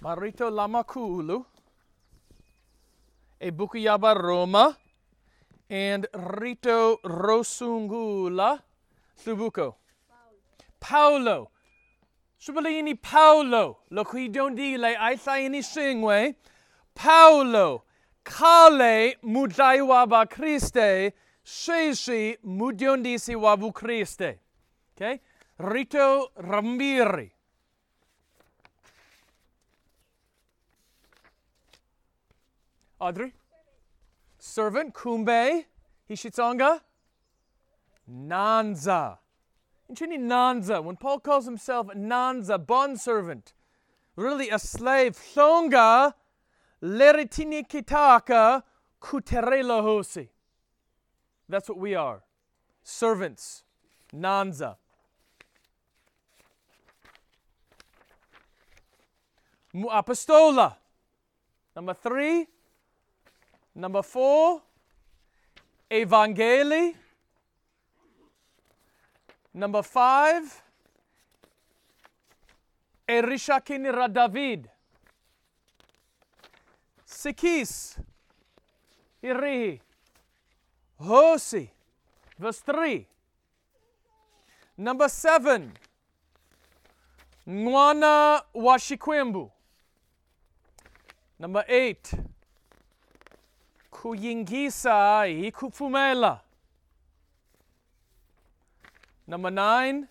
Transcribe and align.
Marito 0.00 0.48
Lamakulu, 0.50 1.44
e 3.40 3.50
Bukuyaba 3.50 4.14
Roma, 4.14 4.76
and 5.68 6.06
Rito 6.14 6.98
Rosungula 7.04 8.60
Subuko. 9.24 9.74
Paulo. 10.80 11.50
Subalini 12.40 12.94
Paulo. 12.94 13.78
Lokui 13.90 14.28
dondile 14.28 14.96
aisaini 14.96 15.62
singwe. 15.62 16.34
Paulo. 16.94 17.82
Kale 18.24 19.16
mudaiwaba 19.22 20.28
Christe. 20.30 21.12
Sheshi 21.44 22.38
mudiondisi 22.44 23.34
wabu 23.34 23.72
Christe. 23.72 24.38
Okay? 24.94 25.18
Rito 25.58 26.30
Rambiri. 26.36 27.32
Audrey? 33.00 33.32
Servant, 34.38 34.92
kumbe, 34.92 35.64
hishitsonga, 36.10 36.80
nanza. 38.10 39.18
Inchini 39.90 40.18
nanza, 40.18 40.82
when 40.82 40.96
Paul 40.96 41.20
calls 41.20 41.44
himself 41.44 41.86
nanza, 41.88 42.58
bondservant, 42.64 43.52
really 44.16 44.50
a 44.50 44.58
slave, 44.58 45.16
thonga, 45.16 46.14
leritini 46.82 47.66
kitaka, 47.66 48.62
kuterela 49.00 49.82
hosi. 49.82 50.28
That's 51.48 51.68
what 51.68 51.78
we 51.78 51.94
are. 51.94 52.22
Servants, 52.82 53.64
nanza. 54.12 54.76
Mu 59.72 59.88
apostola. 59.88 60.76
Number 61.76 61.94
three. 61.94 62.46
Number 63.78 64.02
four, 64.02 64.60
Evangeli. 65.88 66.96
Number 69.54 69.84
five, 69.84 70.62
Erishakinira 73.08 74.12
David. 74.12 74.68
Sikis, 77.06 77.98
Irihi, 79.22 79.80
Hosi. 81.00 81.70
Verse 82.36 82.60
3. 82.60 83.06
Number 84.76 85.08
seven, 85.08 85.72
Ngwana 87.48 88.42
Washikwembu. 88.54 89.50
Number 91.38 91.64
eight, 93.98 94.02
kuyingisa 94.02 95.26
ikufumela. 95.26 96.40
Number 99.26 99.50
nine, 99.50 100.06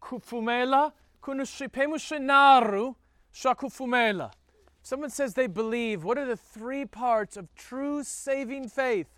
kufumela 0.00 0.92
kunushipemu 1.20 1.98
shinaru 1.98 2.94
shakufumela. 3.32 4.30
Someone 4.82 5.10
says 5.10 5.34
they 5.34 5.46
believe. 5.46 6.04
What 6.04 6.18
are 6.18 6.26
the 6.26 6.36
three 6.36 6.84
parts 6.84 7.38
of 7.38 7.46
true 7.54 8.04
saving 8.04 8.68
faith? 8.68 9.08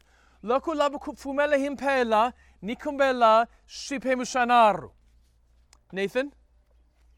Loku 0.45 0.75
labu 0.75 0.99
kufumela 0.99 1.57
himpela 1.57 2.33
nikumbela 2.63 3.47
shipemu 3.67 4.25
shanaru. 4.25 4.93
Nathan? 5.93 6.33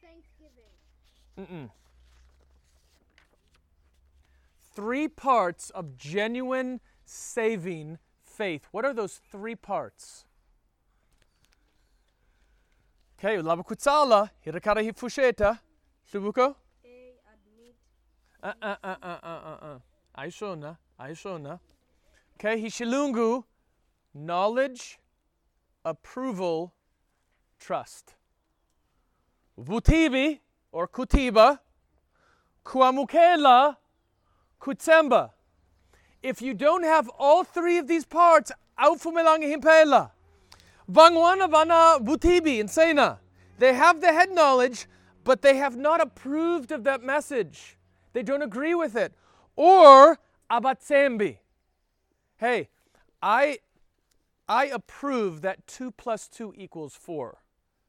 Thanksgiving. 0.01 0.73
Mm-mm. 1.39 1.71
Three 4.79 5.09
parts 5.09 5.71
of 5.71 5.97
genuine 5.97 6.79
saving 7.05 7.99
faith. 8.23 8.69
What 8.71 8.85
are 8.85 8.95
those 8.95 9.21
three 9.29 9.57
parts? 9.57 10.25
Okay, 13.19 13.39
labakutsala, 13.39 14.31
hirakara 14.47 14.89
hifusheta. 14.89 15.59
Admit. 16.15 16.63
Uh 18.41 18.53
uh 18.63 18.77
uh 18.85 18.97
uh 19.03 19.19
uh 19.25 19.27
uh 19.27 19.67
uh. 19.67 19.79
Aishona, 20.17 20.77
Aishona. 21.01 21.59
Okay, 22.37 22.63
hishilungu, 22.63 23.43
knowledge, 24.15 25.01
approval, 25.85 26.73
trust. 27.59 28.15
Vutibi 29.61 30.39
or 30.71 30.87
kutiba, 30.87 31.59
kuamukela, 32.65 33.75
kutsemba. 34.61 35.31
If 36.23 36.43
you 36.43 36.55
don't 36.55 36.83
have 36.83 37.09
all 37.19 37.45
three 37.45 37.79
of 37.79 37.87
these 37.87 38.05
parts, 38.05 38.51
aufumelangi 38.79 39.55
himpela. 39.55 40.11
Bangwana 40.91 41.51
vana 41.51 42.05
butibi 42.05 42.61
and 42.61 42.71
sena. 42.71 43.21
They 43.59 43.75
have 43.75 44.01
the 44.01 44.13
head 44.13 44.31
knowledge, 44.31 44.87
but 45.25 45.43
they 45.43 45.57
have 45.57 45.77
not 45.77 46.01
approved 46.01 46.73
of 46.73 46.85
that 46.85 47.03
message. 47.03 47.77
They 48.13 48.23
don't 48.23 48.43
agree 48.43 48.75
with 48.75 48.97
it. 48.97 49.13
Or 49.57 50.19
abatsembi. 50.51 51.39
Hey, 52.37 52.69
I 53.21 53.59
I 54.49 54.67
approve 54.67 55.43
that 55.43 55.67
2 55.67 55.91
plus 55.91 56.27
2 56.29 56.55
equals 56.57 56.95
4, 56.95 57.43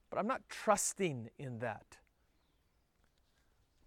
but 0.09 0.19
I'm 0.19 0.28
not 0.28 0.41
trusting 0.50 1.29
in 1.38 1.59
that. 1.59 1.98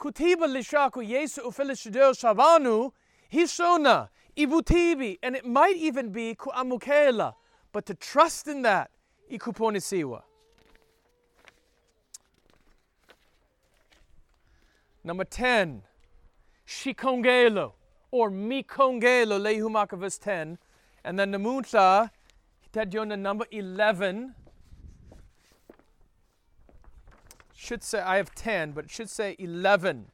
Kutiba 0.03 0.47
lishaku 0.47 1.03
Yesu 1.03 1.41
ufelishideo 1.41 2.13
shavanu, 2.13 2.91
hishona, 3.33 4.09
ibutibi, 4.37 5.19
and 5.23 5.37
it 5.37 5.47
might 5.47 5.77
even 5.77 6.11
be 6.11 6.35
kuamukela, 6.35 7.35
but 7.71 7.87
to 7.87 7.95
trust 7.95 8.49
in 8.49 8.63
that, 8.63 8.91
ikuponisiwa. 9.31 10.23
Number 15.05 15.25
10, 15.25 15.83
shikongelo, 16.67 17.73
or 18.11 18.29
mikongelo, 18.29 19.39
lehumaka 19.39 19.97
verse 19.97 20.19
10. 20.19 20.59
And 21.05 21.17
then 21.17 21.31
namunta, 21.31 22.11
hitadjona 22.67 23.17
number 23.17 23.47
11. 23.53 24.35
Should 27.63 27.85
say, 27.85 28.01
I 28.01 28.17
have 28.17 28.35
10, 28.35 28.73
but 28.73 28.87
it 28.87 28.91
should 28.91 29.09
say 29.09 29.37
11. 29.39 30.07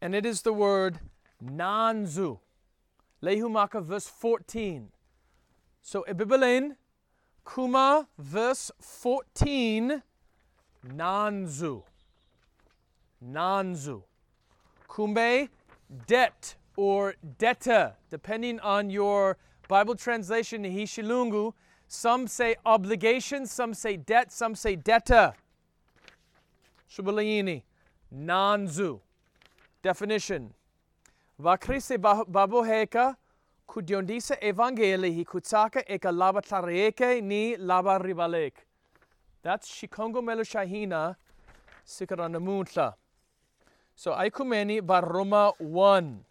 And 0.00 0.14
it 0.14 0.24
is 0.24 0.40
the 0.40 0.54
word 0.54 1.00
nanzu. 1.44 2.38
Lehumaka 3.22 3.82
verse 3.84 4.08
14. 4.08 4.88
So 5.82 6.02
Ibibelin, 6.08 6.76
Kuma 7.44 8.08
verse 8.16 8.70
14, 8.80 10.02
nanzu. 10.88 11.82
Nanzu. 13.22 14.04
Kumbe, 14.88 15.50
debt 16.06 16.54
or 16.74 17.16
debtor, 17.36 17.92
depending 18.08 18.58
on 18.60 18.88
your 18.88 19.36
Bible 19.68 19.94
translation, 19.94 20.64
Hishilungu. 20.64 21.52
Some 21.86 22.26
say 22.26 22.56
obligation, 22.64 23.46
some 23.46 23.74
say 23.74 23.98
debt, 23.98 24.32
some 24.32 24.54
say 24.54 24.74
debtor. 24.74 25.34
Shubalayini, 26.96 27.62
nanzu. 28.14 29.00
Definition. 29.82 30.52
Vakrise 31.40 31.98
baboheka 31.98 33.16
kudiondisa 33.66 34.36
evangeli 34.40 35.12
hi 35.12 35.24
kutsaka 35.24 35.88
eka 35.88 36.12
laba 36.12 36.42
tareke 36.42 37.20
ni 37.22 37.56
laba 37.56 37.98
ribalek. 37.98 38.52
That's 39.42 39.68
Shikongo 39.68 40.22
Melushahina 40.22 41.16
Sikaranamuntla. 41.86 42.94
So 43.96 44.12
Aikumeni 44.12 44.80
Baroma 44.82 45.52
1. 45.58 46.24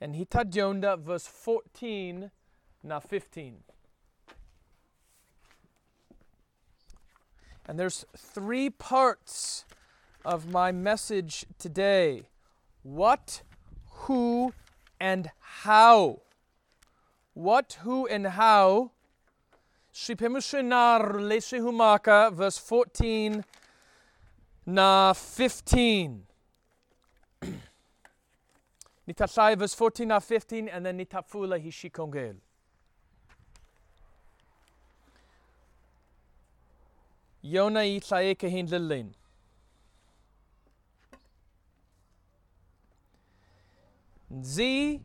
And 0.00 0.14
Hitadionda 0.14 0.98
verse 0.98 1.26
14 1.26 2.30
na 2.82 3.00
15. 3.00 3.62
And 7.66 7.78
there's 7.78 8.04
three 8.16 8.68
parts 8.68 9.64
of 10.24 10.50
my 10.50 10.72
message 10.72 11.44
today. 11.58 12.22
What, 12.82 13.42
who, 13.90 14.54
and 14.98 15.30
how. 15.40 16.20
What, 17.34 17.78
who, 17.82 18.06
and 18.06 18.26
how. 18.26 18.92
Shipemushinar 19.92 21.12
Leshihumaka, 21.14 22.32
verse 22.32 22.58
14 22.58 23.44
na 24.66 25.12
15. 25.12 26.22
Nitatlai 29.08 29.56
verse 29.58 29.74
14 29.74 30.08
na 30.08 30.18
15 30.18 30.68
and 30.68 30.86
then 30.86 30.98
nitafula 30.98 31.58
hishikongel. 31.58 32.36
Yona 37.44 37.80
i 37.80 38.00
tlae 38.00 38.34
kahin 38.34 38.68
lilin. 38.68 39.12
Nzi 44.34 45.00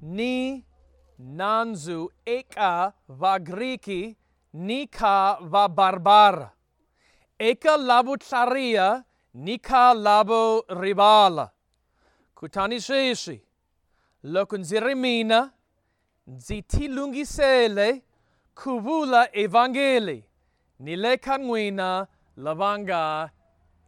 ni 0.00 0.64
nanzu 1.18 2.08
eka 2.24 2.92
va 3.08 3.38
Griki 3.38 4.16
nika 4.52 5.38
va 5.42 5.68
barbara. 5.68 6.50
Eka 7.38 7.76
labo 7.76 8.16
tlaria 8.16 9.04
nika 9.34 9.94
labo 9.94 10.64
ribala. 10.68 11.50
Kutani 12.34 12.80
sheshi. 12.80 13.40
Loko 14.24 14.56
nzirimina 14.56 15.52
nzitilungisele 16.26 18.02
kuvula 18.54 19.36
evangeli 19.36 20.24
nile 20.78 21.16
kanwina 21.16 22.06
lavanga 22.36 23.30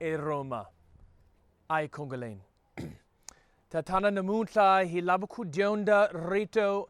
e 0.00 0.17
Roma. 0.17 0.67
Ai 1.69 1.88
kongalen. 1.88 2.46
Tatana 3.76 4.11
namunta 4.11 4.88
hi 4.90 5.02
labuku 5.02 5.44
dionda 5.44 6.08
rito 6.31 6.88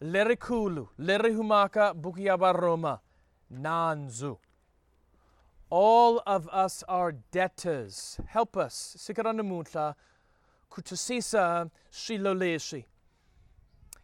lerikulu, 0.00 0.88
lerihumaka 0.96 1.92
bukiaba 1.92 2.52
Roma, 2.54 3.00
nanzu. 3.52 4.38
All 5.68 6.22
of 6.24 6.48
us 6.52 6.84
are 6.88 7.10
debtors. 7.32 8.20
Help 8.28 8.56
us. 8.56 8.96
Sikarana 8.96 9.42
mutla 9.42 9.94
kutusisa 10.70 11.68
shiloleshi. 11.90 12.84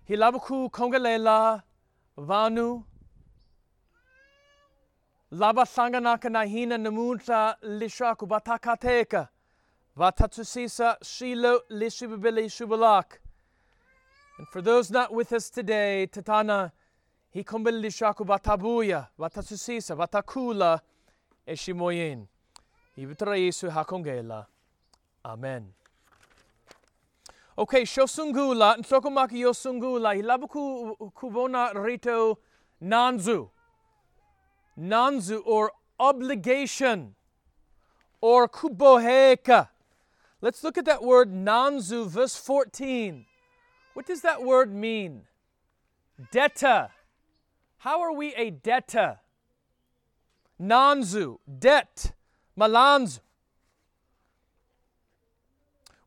Hilabuku 0.08 0.68
kongalela 0.68 1.62
vanu 2.18 2.84
laba 5.30 5.64
sanganaka 5.64 6.28
na 6.28 6.42
hina 6.42 6.76
namunta 6.76 7.56
lishaku 7.62 8.26
batakateka 8.26 9.28
vatatusisa 9.96 10.96
shilo 11.02 11.62
lishibibili 11.70 12.48
shubalak. 12.50 13.18
And 14.38 14.48
for 14.48 14.62
those 14.62 14.90
not 14.90 15.12
with 15.12 15.32
us 15.32 15.50
today, 15.50 16.06
tatana 16.06 16.70
hikombili 17.34 17.80
lishaku 17.80 18.24
batabuya 18.24 19.08
vatatusisa 19.18 19.94
vatakula 19.94 20.80
eshimoyin. 21.46 22.26
Ibitra 22.96 23.36
Yesu 23.36 23.70
hakongela. 23.70 24.46
Amen. 25.24 25.72
Okay, 27.56 27.84
shosungula, 27.84 28.76
nsokomaki 28.76 29.40
yosungula, 29.40 30.14
hilabuku 30.14 30.96
kubona 31.14 31.72
rito 31.72 32.38
nanzu. 32.80 33.50
Nanzu 34.76 35.42
or 35.46 35.72
obligation 35.98 37.14
or 38.20 38.48
kuboheka. 38.48 39.68
Let's 40.42 40.64
look 40.64 40.76
at 40.76 40.86
that 40.86 41.04
word 41.04 41.32
nanzu, 41.32 42.08
verse 42.08 42.34
14. 42.34 43.26
What 43.94 44.06
does 44.06 44.22
that 44.22 44.42
word 44.42 44.74
mean? 44.74 45.22
Debtor. 46.32 46.88
How 47.78 48.00
are 48.00 48.12
we 48.12 48.34
a 48.34 48.50
debtor? 48.50 49.20
Nanzu, 50.60 51.38
debt, 51.60 52.12
malanzu. 52.58 53.20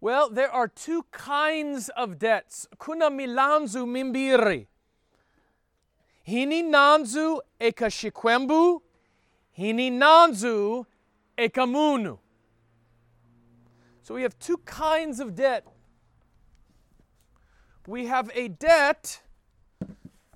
Well, 0.01 0.29
there 0.29 0.51
are 0.51 0.67
two 0.67 1.05
kinds 1.11 1.87
of 1.95 2.19
debts. 2.19 2.67
Kuna 2.77 3.09
milanzu 3.09 3.85
mimbiri. 3.87 4.67
Hini 6.27 6.61
nanzu 6.63 7.41
ekashikwembu, 7.59 8.81
hini 9.57 9.89
nanzu 9.91 10.85
ekamunu. 11.37 12.17
So 14.05 14.13
we 14.13 14.21
have 14.21 14.37
two 14.37 14.57
kinds 14.57 15.19
of 15.19 15.33
debt. 15.33 15.65
We 17.87 18.05
have 18.05 18.29
a 18.35 18.49
debt 18.49 19.19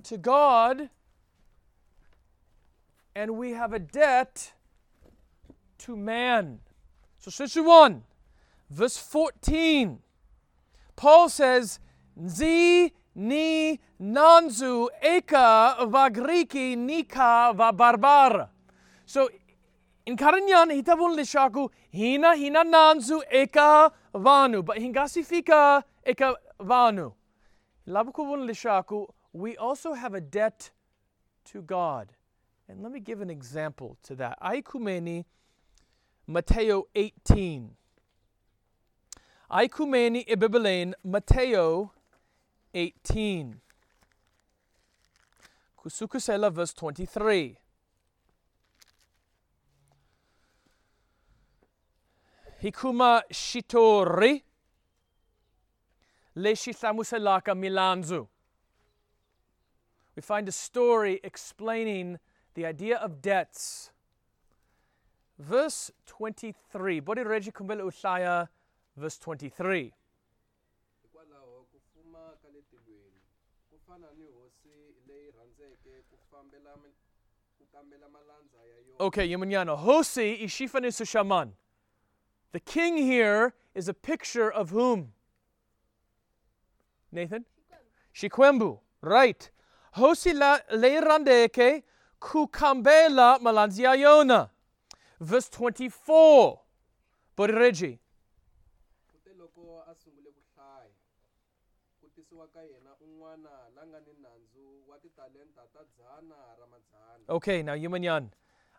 to 0.06 0.18
God, 0.18 0.90
and 3.14 3.38
we 3.38 3.52
have 3.52 3.72
a 3.74 3.78
debt 3.78 4.54
to 5.86 5.96
man. 5.96 6.62
So, 7.20 7.30
Shishu 7.30 7.64
1, 7.64 8.02
verse 8.72 8.98
14, 8.98 10.00
Paul 10.96 11.30
says, 11.30 11.80
Nzi 12.20 12.92
ni 13.14 13.80
nanzu 14.02 14.88
eka 15.00 15.88
va 15.88 16.10
Griki 16.10 16.76
nika 16.76 17.54
va 17.56 17.72
barbara. 17.72 18.50
So, 19.06 19.30
in 20.10 20.18
Karinyan, 20.18 20.72
hitabun 20.72 21.16
lishaku, 21.16 21.70
hina 21.92 22.34
hina 22.34 22.64
nanzu 22.64 23.22
eka 23.32 23.92
vanu, 24.14 24.66
but 24.66 24.78
hingasifika 24.78 25.84
eka 26.04 26.36
vanu. 26.60 27.14
Labukubun 27.88 28.48
lishaku, 28.50 29.08
we 29.34 29.56
also 29.58 29.94
have 29.94 30.16
a 30.16 30.22
debt 30.22 30.72
to 31.46 31.62
God. 31.62 32.14
And 32.68 32.82
let 32.82 32.92
me 32.92 33.00
give 33.00 33.22
an 33.22 33.30
example 33.30 33.98
to 34.02 34.16
that. 34.16 34.40
Aikumeni, 34.42 35.26
Mateo 36.26 36.88
18. 36.96 37.70
Aikumeni 39.52 40.26
ibibelain, 40.28 40.94
Mateo 41.04 41.92
18. 42.74 43.62
Kusukusela, 45.78 46.52
verse 46.52 46.74
23. 46.74 47.59
Hikuma 52.62 53.24
shitori, 53.32 54.44
le 56.36 56.56
shitlamuselaka 56.56 57.56
milanzu. 57.56 58.28
We 60.16 60.22
find 60.22 60.48
a 60.50 60.52
story 60.52 61.20
explaining 61.24 62.18
the 62.56 62.66
idea 62.66 62.98
of 62.98 63.22
debts. 63.22 63.92
Verse 65.38 65.92
23. 66.08 67.00
Bodi 67.02 67.24
regi 67.26 67.52
kumbele 67.52 67.82
ushaya, 67.84 68.48
verse 68.98 69.18
23. 69.18 69.94
hikwalaho 71.02 71.64
ku 71.72 71.80
fuma 71.94 72.36
ka 72.42 72.48
le 72.54 72.60
tilweni 72.68 73.22
ku 73.72 73.78
fana 73.88 74.08
ni 74.18 74.26
hosi 74.26 74.76
leyi 75.08 75.32
rhandzeke 75.32 76.04
ku 76.12 76.18
fambela 76.30 76.76
mi- 76.84 76.92
ku 77.58 77.64
kambela 77.72 78.10
malandza 78.10 78.58
ya 78.68 78.76
yona 78.84 79.00
Okay, 79.06 79.26
Yemanyana. 79.30 79.78
Hosi 79.78 80.36
ishifani 80.44 80.92
sushaman. 80.92 81.54
The 82.52 82.60
king 82.60 82.98
here 82.98 83.54
is 83.76 83.88
a 83.88 83.94
picture 83.94 84.50
of 84.52 84.72
whom? 84.72 85.14
Nathan? 87.12 87.46
Shikwembu. 88.14 88.80
Right. 89.02 89.50
Hosi 89.96 90.34
leirandeke 90.34 91.84
kukambela 92.20 93.40
malanzia 93.40 93.96
yona. 93.96 94.50
Verse 95.20 95.50
24. 95.50 96.60
Bodireji. 97.38 98.00
kute 99.12 99.34
loko 99.40 99.84
a 99.88 99.94
sungule 99.96 100.32
ku 100.36 100.42
hlaya 100.56 100.92
ku 102.02 102.08
tisiwa 102.16 102.48
ka 102.54 102.60
yena 102.62 102.92
un'wana 103.02 103.72
la 103.76 103.86
nga 103.88 104.00
ni 104.00 104.14
nandzu 104.22 104.84
wa 104.88 104.98
titalenta 104.98 105.64
ta 105.74 105.80
dzana 105.96 106.36
ra 106.60 106.66
madzana 106.68 107.24
Okay, 107.30 107.64
now 107.64 107.74
Yumanyan, 107.74 108.30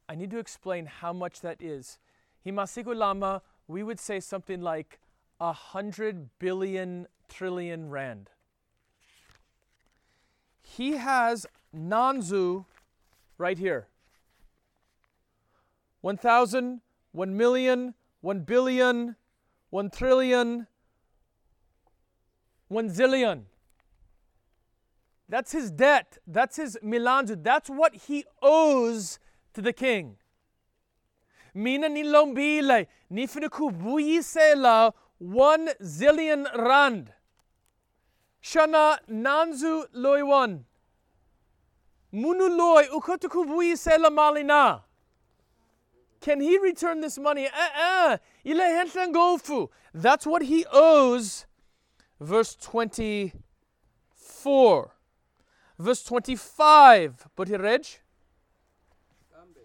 I 0.09 0.15
need 0.15 0.31
to 0.31 0.39
explain 0.39 0.87
how 0.87 1.13
much 1.13 1.41
that 1.41 1.63
is. 1.63 1.99
Himasiku 2.45 2.95
Lama, 2.97 3.43
we 3.71 3.85
would 3.85 4.01
say 4.01 4.19
something 4.19 4.61
like 4.61 4.99
a 5.41 5.53
hundred 5.53 6.29
billion 6.41 7.07
trillion 7.29 7.89
rand. 7.89 8.29
He 10.63 10.93
has 10.97 11.47
Nanzu 11.75 12.65
right 13.39 13.57
here. 13.57 13.87
1,000, 16.01 16.81
1 17.13 17.37
million, 17.37 17.95
1 18.23 18.41
billion, 18.41 19.17
1 19.71 19.91
trillion, 19.91 20.67
1 22.69 22.89
zillion. 22.91 23.43
That's 25.29 25.53
his 25.53 25.71
debt. 25.71 26.19
That's 26.27 26.57
his 26.57 26.77
milanzu. 26.83 27.43
That's 27.43 27.71
what 27.71 27.95
he 27.95 28.25
owes 28.43 29.21
to 29.55 29.63
the 29.63 29.73
king. 29.73 30.17
Mina 31.55 31.89
ni 31.89 32.03
lombile, 32.05 32.87
ni 33.11 33.27
finiku 33.27 33.71
buyisela 33.71 34.93
one 35.21 35.75
zillion 35.81 36.47
rand. 36.55 37.13
Shana 38.43 38.99
nanzu 39.09 39.87
loiwan. 39.93 40.65
Munu 42.13 42.49
loy 42.49 42.87
ukotuku 42.89 43.45
buyisela 43.45 44.11
malina. 44.11 44.83
Can 46.21 46.41
he 46.41 46.59
return 46.59 47.01
this 47.01 47.19
money? 47.19 47.47
Uh-uh. 47.47 48.19
Ile 48.45 48.61
hentlan 48.61 49.13
gofu. 49.13 49.69
That's 49.95 50.27
what 50.27 50.43
he 50.43 50.67
owes. 50.73 51.47
Verse 52.21 52.55
24. 52.57 54.91
Verse 55.79 56.03
25. 56.05 57.27
Botirej. 57.37 57.99
kambe 59.33 59.61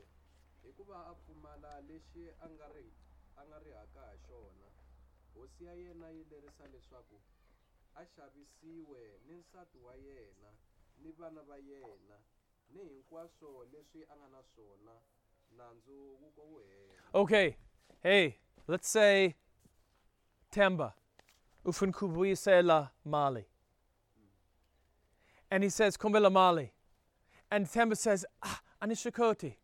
hikuva 0.64 0.96
a 1.10 1.14
pfumala 1.14 1.82
lexi 1.90 2.30
a 2.42 2.48
nga 2.50 2.68
ri 2.76 2.86
a 3.38 3.42
nga 3.48 3.60
rihaka 3.60 4.00
ha 4.00 4.14
xona 4.28 4.68
hosi 5.36 5.66
ya 5.66 5.74
yena 5.74 6.10
yi 6.10 6.24
lerisa 6.32 6.68
leswaku 6.72 7.16
a 7.96 8.06
xavisiwe 8.76 9.20
ni 9.28 9.36
nsati 9.36 9.78
wa 9.78 9.96
yena 9.96 10.50
ni 11.04 11.12
vana 11.12 11.42
va 11.42 11.58
yena 11.58 12.18
ni 12.70 12.84
hinkwaswo 12.84 13.66
leswi 13.72 14.04
a 14.04 14.16
nga 14.16 14.28
na 14.28 14.44
swona 14.44 14.92
nandzu 15.58 16.18
wu 16.22 16.32
ko 16.36 16.42
wu 16.42 16.60
hela 16.60 16.96
Okay, 17.14 17.56
hey, 18.04 18.36
let's 18.68 18.90
say 18.90 19.36
Temba, 20.52 20.94
Ufunkubuisela 21.66 22.90
Mali. 23.06 23.46
And 25.50 25.64
he 25.64 25.70
says, 25.70 25.96
Kumbela 25.96 26.32
Mali. 26.32 26.72
And 27.50 27.66
Temba 27.66 27.96
says, 27.96 28.26
Ah, 28.44 28.60
Anishikoti. 28.82 29.56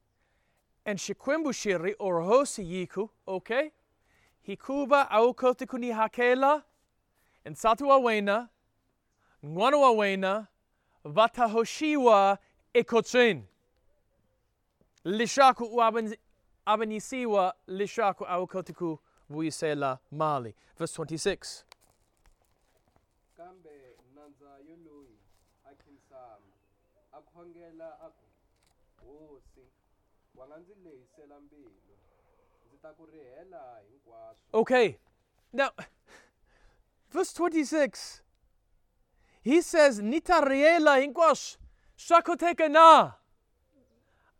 And 0.85 0.97
Shikwimbushiri 0.97 1.95
or 1.99 2.21
Hosi 2.21 2.87
Yiku, 2.87 3.09
okay? 3.27 3.71
Hikuba 4.47 5.09
Aukoti 5.09 5.67
Kuni 5.67 5.89
Hakela. 5.89 6.63
And 7.45 7.55
Satua 7.55 7.99
Wena. 9.43 9.53
Nwanua 9.53 9.91
Wena. 9.91 10.47
Vatahoshiwa 11.03 12.37
Ekotsin. 12.73 13.43
Lishaku 15.03 15.81
abanisiwa 16.65 17.55
lishaku 17.67 18.25
aukotiku 18.25 18.99
vuisela 19.29 19.99
mali. 20.11 20.55
Verse 20.77 21.01
26. 21.01 21.63
kambe 23.37 23.95
nandza 24.15 24.45
yoloyi 24.69 25.17
a 25.65 25.73
khinsama 25.75 26.53
a 27.13 27.21
khongela 27.21 27.97
a 28.05 28.09
ku 28.09 29.07
hosi 29.07 29.65
wa 30.35 30.47
nga 30.47 30.57
ndzi 30.57 30.73
lehisela 30.83 31.39
mbilu 31.39 31.71
ndzi 32.67 32.77
ta 32.81 32.93
ku 32.93 33.05
rihela 33.05 33.81
hinkwaswo 33.89 34.45
Okay, 34.53 34.95
now, 35.53 35.69
verse 37.11 37.33
26. 37.33 38.20
He 39.41 39.61
says, 39.61 39.99
Nitariela 39.99 41.03
inkwash 41.05 41.57
shakoteke 41.97 42.69
na. 42.69 43.11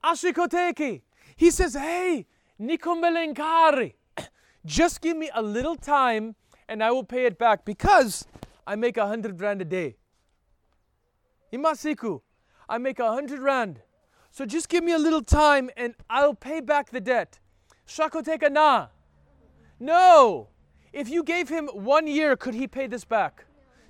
Ashikoteki. 0.03 1.01
He 1.35 1.51
says, 1.51 1.73
hey, 1.73 2.25
nikomelenkari. 2.59 3.93
Just 4.65 5.01
give 5.01 5.17
me 5.17 5.29
a 5.33 5.41
little 5.41 5.75
time 5.75 6.35
and 6.67 6.83
I 6.83 6.91
will 6.91 7.03
pay 7.03 7.25
it 7.25 7.37
back 7.37 7.65
because 7.65 8.25
I 8.65 8.75
make 8.75 8.97
a 8.97 9.07
hundred 9.07 9.41
rand 9.41 9.61
a 9.61 9.65
day. 9.65 9.97
Imasiku, 11.51 12.21
I 12.69 12.77
make 12.77 12.99
a 12.99 13.11
hundred 13.11 13.39
rand. 13.39 13.81
So 14.31 14.45
just 14.45 14.69
give 14.69 14.83
me 14.83 14.93
a 14.93 14.97
little 14.97 15.21
time 15.21 15.69
and 15.75 15.93
I'll 16.09 16.33
pay 16.33 16.61
back 16.61 16.89
the 16.89 17.01
debt. 17.01 17.39
Shakoteka 17.85 18.49
na. 18.49 18.87
No. 19.79 20.47
If 20.93 21.09
you 21.09 21.23
gave 21.23 21.49
him 21.49 21.67
one 21.67 22.07
year, 22.07 22.37
could 22.37 22.53
he 22.53 22.67
pay 22.67 22.87
this 22.87 23.03
back? 23.03 23.45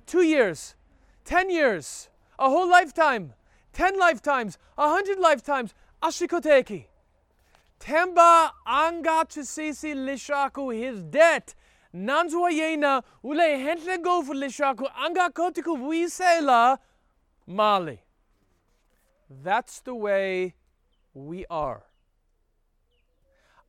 Two 0.06 0.22
years, 0.22 0.74
ten 1.24 1.50
years, 1.50 2.08
a 2.38 2.48
whole 2.48 2.68
lifetime, 2.68 3.34
ten 3.72 3.98
lifetimes, 3.98 4.58
a 4.76 4.88
hundred 4.88 5.18
lifetimes. 5.18 5.74
Ashikoteki. 6.02 6.86
Temba 7.78 8.50
anga 8.66 9.24
chisisi 9.28 9.94
lishaku 9.94 10.74
his 10.74 11.02
debt. 11.04 11.54
Nanzwa 11.94 12.50
yena 12.50 13.02
ule 13.22 13.58
hentle 13.58 13.98
go 13.98 14.22
for 14.22 14.34
lishaku 14.34 14.88
anga 14.96 15.30
kotiku 15.30 15.76
vuisela 15.78 16.78
mali. 17.46 18.00
That's 19.30 19.80
the 19.80 19.94
way 19.94 20.54
we 21.14 21.46
are. 21.48 21.84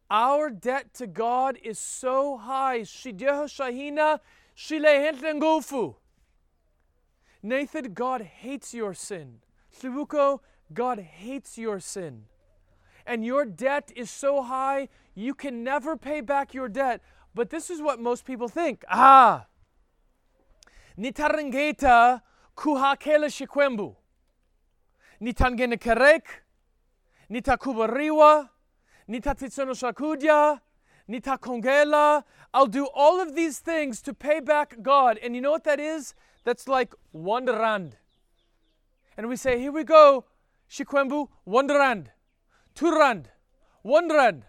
Our 0.10 0.50
debt 0.50 0.94
to 0.96 1.08
God 1.08 1.58
is 1.64 1.80
so 1.80 2.38
high. 2.38 2.82
Shideho 2.82 3.46
Shahina 3.46 4.20
Shile 4.56 4.84
Hentlengofu. 4.84 5.96
Nathan, 7.44 7.94
God 7.94 8.22
hates 8.22 8.74
your 8.74 8.94
sin. 8.94 9.40
Shibuko, 9.78 10.40
God 10.74 11.00
hates 11.00 11.58
your 11.58 11.82
sin. 11.82 12.24
And 13.06 13.26
your 13.26 13.44
debt 13.44 13.92
is 13.96 14.10
so 14.10 14.42
high, 14.42 14.88
you 15.14 15.34
can 15.34 15.64
never 15.64 15.98
pay 15.98 16.22
back 16.22 16.54
your 16.54 16.70
debt. 16.70 17.02
But 17.36 17.50
this 17.50 17.70
is 17.70 17.82
what 17.82 18.00
most 18.00 18.24
people 18.26 18.48
think. 18.48 18.86
Ah, 18.90 19.48
nitarengeta 20.98 22.22
kuhakele 22.56 23.30
shikwembu. 23.30 23.96
Nitangene 25.22 25.78
kerek, 25.78 26.44
nitakubariwa, 27.30 28.50
nitatitsono 29.10 29.74
shakudya, 29.74 30.62
nitakongela. 31.10 32.24
I'll 32.54 32.68
do 32.68 32.88
all 32.94 33.20
of 33.20 33.36
these 33.36 33.60
things 33.60 34.02
to 34.04 34.14
pay 34.14 34.40
back 34.40 34.82
God. 34.82 35.18
And 35.24 35.36
you 35.36 35.42
know 35.42 35.52
what 35.52 35.64
that 35.64 35.80
is? 35.80 36.14
That's 36.44 36.68
like 36.68 36.94
one 37.12 37.46
rand. 37.46 37.98
And 39.18 39.30
we 39.30 39.36
say, 39.36 39.60
here 39.60 39.72
we 39.72 39.84
go, 39.84 40.26
shikwembu, 40.70 41.28
one 41.44 41.68
rand, 41.68 42.12
two 42.74 42.92
rand, 42.92 43.30
one 43.82 44.10
rand. 44.10 44.44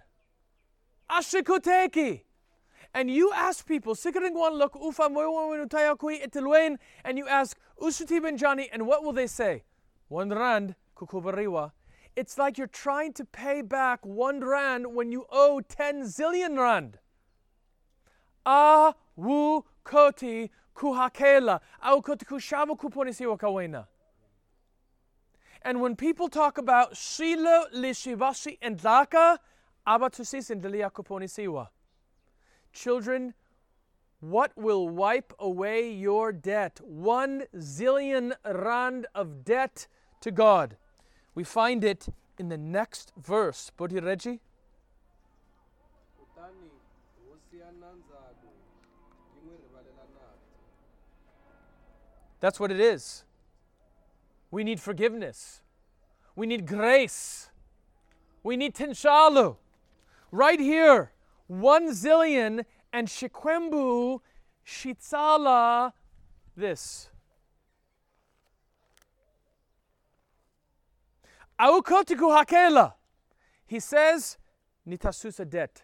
Ashikoteki. 1.10 2.22
And 2.94 3.10
you 3.10 3.32
ask 3.32 3.66
people, 3.66 3.94
Sikaringwan 3.94 4.56
look 4.56 4.76
ufa 4.76 5.08
moyawinutayakui 5.08 6.22
itilwain, 6.24 6.76
and 7.04 7.18
you 7.18 7.26
ask 7.26 7.58
Usuti 7.80 8.20
Benjani, 8.20 8.68
and 8.72 8.86
what 8.86 9.02
will 9.02 9.12
they 9.12 9.26
say? 9.26 9.64
One 10.08 10.30
rand, 10.30 10.76
kukubariwa. 10.96 11.72
It's 12.16 12.38
like 12.38 12.56
you're 12.56 12.68
trying 12.68 13.12
to 13.14 13.24
pay 13.24 13.62
back 13.62 14.06
one 14.06 14.40
rand 14.40 14.94
when 14.94 15.10
you 15.10 15.26
owe 15.30 15.60
10 15.60 16.04
zillion 16.04 16.56
rand. 16.56 16.98
A 18.46 18.94
wu 19.16 19.64
koti 19.82 20.50
kuhakela, 20.74 21.60
au 21.82 22.02
koti 22.02 22.24
kushabu 22.24 22.76
kuponisiwa 22.76 23.38
kawena. 23.38 23.86
And 25.62 25.80
when 25.80 25.96
people 25.96 26.28
talk 26.28 26.58
about 26.58 26.92
Shilo 26.94 27.64
Lishivashi 27.74 28.58
and 28.60 28.80
Daka, 28.82 29.38
Abatusis 29.86 30.50
and 30.50 30.62
Delia 30.62 30.90
Kuponisiwa. 30.90 31.68
Children, 32.72 33.34
what 34.20 34.52
will 34.56 34.88
wipe 34.88 35.32
away 35.38 35.90
your 35.90 36.32
debt? 36.32 36.80
One 36.82 37.44
zillion 37.56 38.32
rand 38.44 39.06
of 39.14 39.44
debt 39.44 39.86
to 40.20 40.30
God. 40.30 40.76
We 41.34 41.44
find 41.44 41.84
it 41.84 42.08
in 42.38 42.48
the 42.48 42.58
next 42.58 43.12
verse. 43.16 43.70
Bodhi 43.76 44.00
Reggie? 44.00 44.40
kutani 46.18 46.70
hosi 47.28 47.58
ya 47.58 47.72
nandza 47.72 48.18
loyi 48.42 48.58
yi 49.34 49.40
n'wi 49.44 49.56
rivalela 49.56 50.04
nandzu 50.14 50.54
That's 52.44 52.60
what 52.60 52.70
it 52.70 52.78
is. 52.78 53.24
We 54.50 54.64
need 54.64 54.78
forgiveness. 54.78 55.62
We 56.36 56.46
need 56.46 56.66
grace. 56.66 57.48
We 58.42 58.58
need 58.58 58.74
tinshalu. 58.74 59.56
Right 60.30 60.60
here, 60.60 61.12
one 61.46 61.88
zillion 61.92 62.66
and 62.92 63.08
shikwembu 63.08 64.20
shitsala 64.66 65.94
this. 66.54 67.08
Aukotiku 71.58 72.30
hakela. 72.36 72.92
He 73.66 73.80
says, 73.80 74.36
nitasusa 74.86 75.48
debt. 75.48 75.82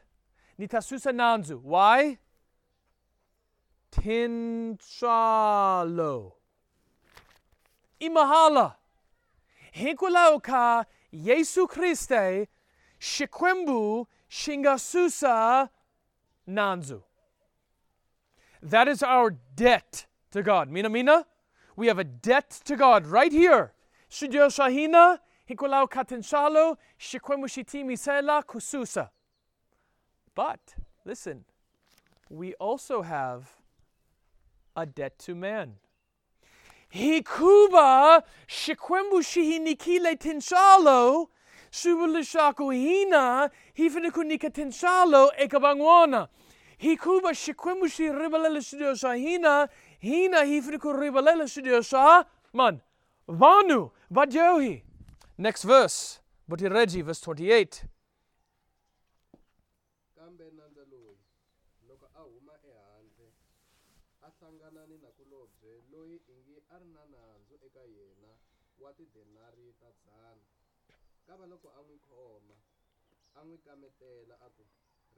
Nitasusa 0.60 1.10
nanzu. 1.14 1.58
Why? 1.62 2.18
Tinshalo. 3.90 4.80
Imahala. 8.00 8.76
Hinkulao 9.74 10.42
ka 10.42 10.84
Yesu 11.12 11.68
Christe 11.68 12.48
shikwembu 12.98 14.06
shingasusa 14.30 15.68
nanzu. 16.48 17.02
That 18.62 18.88
is 18.88 19.02
our 19.02 19.30
debt 19.54 20.06
to 20.32 20.42
God. 20.42 20.70
Mina 20.70 20.88
mina? 20.88 21.26
We 21.76 21.86
have 21.86 21.98
a 21.98 22.04
debt 22.04 22.50
to 22.64 22.76
God 22.76 23.06
right 23.06 23.32
here. 23.32 23.72
Shidio 24.10 24.48
shahina, 24.48 25.18
hinkulao 25.48 25.88
katinshalo, 25.88 26.76
shikwembu 26.98 27.48
shitimi 27.48 27.96
sela 27.96 28.42
kususa. 28.42 29.10
But, 30.34 30.60
listen, 31.04 31.44
we 32.28 32.54
also 32.54 33.02
have 33.02 33.50
a 34.76 34.86
debt 34.86 35.18
to 35.20 35.34
man. 35.34 35.76
Hikuba 36.90 38.22
shikwembu 38.46 39.22
shihinikile 39.22 40.16
tinshalo 40.16 41.30
shubulishaku 41.70 42.70
hina 42.70 43.50
hifenikunika 43.74 44.50
tinshalo 44.50 45.32
ekabangwana. 45.36 46.28
Hikuba 46.78 47.34
shikwembu 47.34 47.88
shi 47.88 48.12
ribalele 48.12 48.62
studio 48.62 48.94
shahina 48.94 49.68
hina 49.98 50.42
hifeniku 50.42 50.92
ribalele 50.92 51.48
studio 51.48 51.82
shah 51.82 52.24
man. 52.52 52.80
Vanu 53.28 53.90
vadyohi. 54.10 54.84
Next 55.38 55.66
verse. 55.66 56.20
Botireji 56.48 57.02
verse 57.02 57.30
28. 57.30 57.84
kambe 60.16 60.44
nandza 60.50 60.80
loyi 60.90 61.16
loko 61.88 62.06
a 62.14 62.20
huma 62.22 62.52
ehandle 62.64 63.32
a 64.22 64.28
hlanganani 64.40 64.79
na 64.98 65.10
kulobye 65.10 65.82
loyi 65.92 66.16
ingi 66.28 66.56
a 66.70 66.78
ri 66.78 66.86
na 66.86 67.04
nandzu 67.06 67.54
eka 67.66 67.80
yena 67.80 68.32
wa 68.78 68.92
tidenari 68.92 69.74
ta 69.80 69.90
dzana 70.02 70.46
kava 71.26 71.46
loko 71.46 71.68
a 71.78 71.80
n'wi 71.82 71.98
khoma 72.08 72.56
a 73.36 73.44
n'wi 73.44 73.58
kametela 73.58 74.34
a 74.40 74.48
ku 74.50 74.62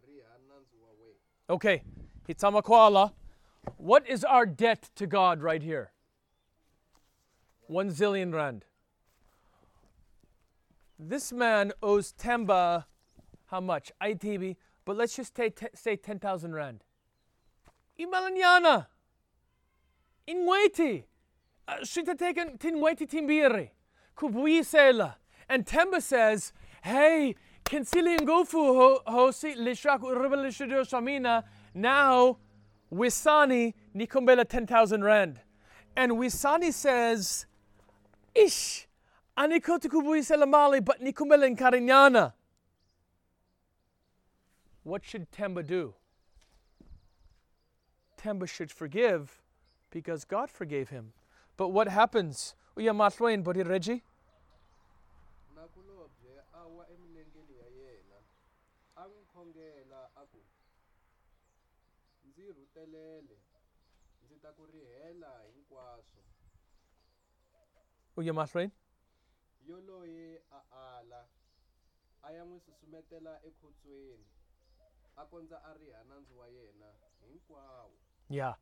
riha 0.07 0.39
nandzu 0.49 0.77
wa 0.83 0.93
wena 1.01 1.21
Okay, 1.51 1.83
Hitama 2.29 2.63
Koala. 2.63 3.13
What 3.77 4.09
is 4.09 4.25
our 4.25 4.47
debt 4.47 4.91
to 4.97 5.07
God 5.07 5.43
right 5.43 5.63
here? 5.63 5.93
One 7.67 7.91
zillion 7.91 8.33
rand. 8.33 8.65
This 10.99 11.33
man 11.33 11.73
owes 11.83 12.13
Temba 12.13 12.85
how 13.47 13.61
much? 13.61 13.93
ITV, 14.01 14.57
but 14.85 14.97
let's 14.97 15.17
just 15.17 15.37
say, 15.37 15.53
say 15.75 15.97
10,000 15.97 16.55
rand. 16.55 16.85
Imalanyana. 18.01 18.87
Inweti. 20.29 21.05
Shita 21.83 22.17
taken 22.19 22.59
tinweti 22.59 23.07
timbiri. 23.07 23.71
Kubuisela. 24.17 25.15
And 25.49 25.67
Temba 25.67 26.01
says, 26.01 26.53
hey, 26.83 27.35
Kensili 27.65 28.19
Ngofu 28.19 29.03
hosi 29.07 29.55
lishaku 29.55 30.07
uribalishido 30.07 30.85
shamina. 30.85 31.45
Now, 31.75 32.39
Wisani 32.93 33.75
nikumbela 33.95 34.45
10,000 34.45 35.03
rand. 35.03 35.41
And 35.97 36.13
Wisani 36.13 36.73
says, 36.73 37.47
Ish, 38.35 38.87
anikoti 39.37 39.89
kubuisela 39.89 40.49
mali, 40.49 40.81
but 40.81 41.01
nikumbela 41.01 41.47
in 41.47 41.57
Karinyana. 41.57 42.33
What 44.85 45.05
should 45.05 45.31
Temba 45.31 45.67
do? 45.67 45.95
Temba 48.19 48.49
should 48.49 48.71
forgive 48.71 49.42
because 49.93 50.25
God 50.25 50.51
forgave 50.51 50.89
him. 50.89 51.13
But 51.57 51.69
what 51.69 51.89
happens? 51.89 52.55
Uya 52.77 52.93
matloin 52.97 53.45
bodi 53.45 53.63
reji? 53.63 54.01
na 55.55 55.69
kulobye 55.69 56.41
a 56.55 56.67
wa 56.67 56.85
emilengeni 56.91 57.55
ya 57.61 57.69
yena 57.69 58.19
a 58.97 59.05
n'wi 59.07 59.25
khongela 59.35 60.09
a 60.17 60.23
ku 60.33 60.41
ndzi 62.27 62.43
rhutelele 62.57 63.37
ndzi 64.25 64.37
ta 64.43 64.51
ku 64.57 64.67
rihela 64.73 65.31
hinkwaswo 65.55 66.23
Uya 68.17 68.33
matloin? 68.33 68.71
yoloye 69.69 70.41
a 70.51 70.61
ala 70.99 71.27
a 72.23 72.33
ya 72.33 72.45
n'wi 72.45 72.61
susumetela 72.61 73.39
ekhotsweni 73.47 74.27
a 75.17 75.25
kondza 75.27 75.61
a 75.65 75.75
riha 75.75 76.05
nandzu 76.09 76.39
wa 76.39 76.49
yena 76.49 76.89
hinkwawo 77.29 77.93
Yeah. 78.31 78.55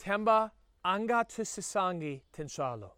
Temba 0.00 0.50
anga 0.82 1.24
tusisangi 1.24 2.22
tinshalo. 2.32 2.90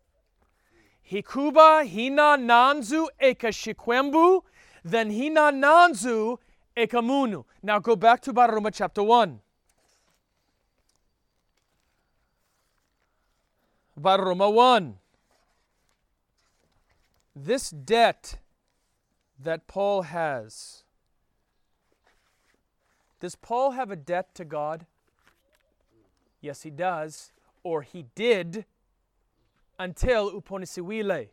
Hikuba 1.11 1.83
hina 1.83 2.37
nanzu 2.37 3.09
eka 3.19 3.53
shikwembu, 3.53 4.43
then 4.85 5.11
hina 5.11 5.51
nanzu 5.51 6.39
eka 6.77 7.03
munu. 7.03 7.45
Now 7.63 7.81
go 7.81 7.97
back 7.97 8.21
to 8.23 8.33
Baruma 8.33 8.73
chapter 8.73 9.03
1. 9.03 9.41
Baruma 14.01 14.53
1. 14.53 14.99
This 17.35 17.71
debt 17.71 18.39
that 19.39 19.67
Paul 19.67 20.03
has. 20.03 20.85
Does 23.21 23.35
Paul 23.35 23.73
have 23.73 23.91
a 23.91 23.97
debt 23.97 24.35
to 24.37 24.45
God? 24.45 24.87
Yes, 26.43 26.63
he 26.63 26.71
does, 26.71 27.33
or 27.63 27.81
he 27.83 28.05
did 28.15 28.67
until 29.79 30.31
Uponisiwile. 30.33 31.29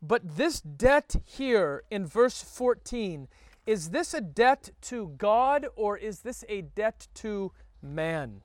But 0.00 0.36
this 0.36 0.60
debt 0.60 1.16
here 1.24 1.82
in 1.90 2.06
verse 2.06 2.42
14, 2.42 3.28
is 3.66 3.90
this 3.90 4.12
a 4.12 4.20
debt 4.20 4.70
to 4.82 5.14
God 5.16 5.66
or 5.74 5.96
is 5.96 6.20
this 6.20 6.44
a 6.48 6.62
debt 6.62 7.08
to 7.14 7.52
man? 7.80 8.42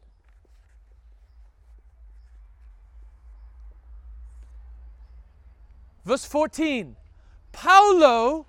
Verse 6.06 6.24
14 6.24 6.96
Paulo 7.52 8.46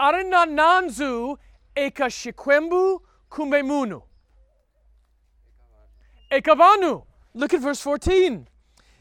arinananzu 0.00 1.36
eka 1.76 2.10
shikwembu 2.10 3.00
kumbemunu. 3.30 4.02
Ekavanu. 6.34 7.04
Look 7.32 7.54
at 7.54 7.60
verse 7.60 7.80
14. 7.80 8.46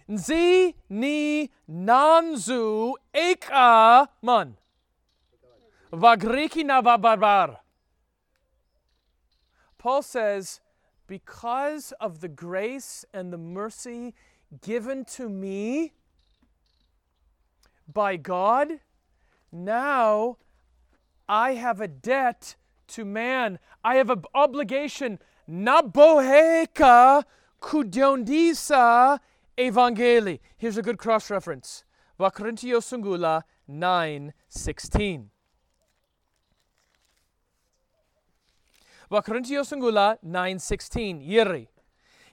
Nzi 0.10 0.76
ni 0.89 1.50
nanzu 1.69 2.93
eka 3.13 4.08
man. 4.22 4.58
Vagriki 5.91 6.63
na 6.65 6.82
vabarbar. 6.82 7.58
Paul 9.78 10.02
says, 10.02 10.62
because 11.08 11.91
of 12.00 12.22
the 12.22 12.30
grace 12.30 13.06
and 13.13 13.34
the 13.34 13.38
mercy 13.38 14.13
given 14.62 15.04
to 15.06 15.30
me 15.30 15.93
by 17.91 18.15
God, 18.15 18.80
now 19.52 20.38
I 21.28 21.54
have 21.54 21.82
a 21.82 21.88
debt 21.88 22.56
to 22.89 23.06
man. 23.06 23.60
I 23.84 23.96
have 23.96 24.10
an 24.10 24.24
obligation. 24.34 25.19
Naboheka 25.47 27.23
kudiondisa 27.60 29.19
evangeli. 29.58 30.39
Here's 30.58 30.77
a 30.77 30.82
good 30.82 30.97
cross 30.97 31.29
reference. 31.29 31.84
Vakrintio 32.19 32.79
Sungula 32.82 33.43
9:16. 33.69 35.29
Vakrintio 39.12 39.63
Sungula 39.63 40.17
9:16. 40.23 41.21
Yiri. 41.21 41.67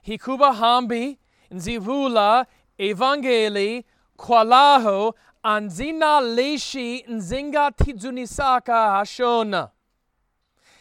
Hikuba 0.03 0.53
hambi 0.53 1.19
nzivula 1.51 2.45
evangeli 2.77 3.85
kwalaho 4.17 5.15
anzina 5.43 6.21
leishi 6.21 7.05
nzinga 7.07 7.71
tizunisaka 7.71 8.91
hashona. 8.91 9.69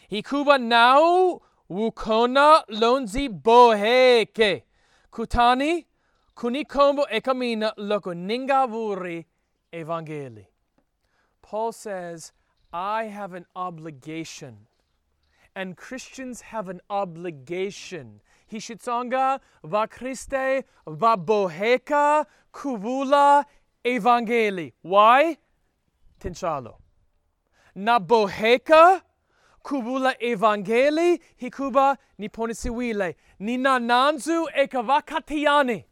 Hikuba 0.09 0.59
now 0.59 1.41
wukona 1.71 2.65
lonzi 2.69 3.29
boheke. 3.29 4.65
Kutani 5.11 5.87
kunikombo 6.35 7.07
ekamina 7.11 7.73
loko 7.77 8.15
ningavuri 8.15 9.27
evangeli. 9.73 10.47
Paul 11.43 11.73
says, 11.73 12.33
I 12.73 13.05
have 13.05 13.35
an 13.35 13.47
obligation. 13.57 14.67
And 15.55 15.77
Christians 15.77 16.41
have 16.41 16.69
an 16.69 16.81
obligation. 16.89 18.21
Hishitsonga 18.53 19.41
va 19.65 19.87
Christe 19.87 20.65
va 20.87 21.17
boheka 21.17 22.25
kuvula 22.53 23.45
evangeli. 23.85 24.73
Why? 24.83 25.37
Tinshalo. 26.21 26.75
Na 27.75 27.99
boheka 27.99 29.03
kubula 29.63 30.23
evangeli 30.23 31.21
hikuba 31.37 31.97
niponisiwile 32.19 33.17
nina 33.39 33.79
nanzu 33.79 34.49
ekavakatiani. 34.55 35.85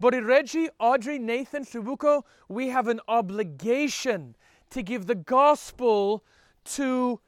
But 0.00 0.14
in 0.14 0.24
Reggie, 0.26 0.70
Audrey, 0.78 1.18
Nathan, 1.18 1.64
Shubuko, 1.64 2.22
we 2.48 2.68
have 2.68 2.86
an 2.86 3.00
obligation 3.08 4.36
to 4.70 4.82
give 4.82 5.06
the 5.06 5.16
gospel 5.16 6.24
to 6.64 7.20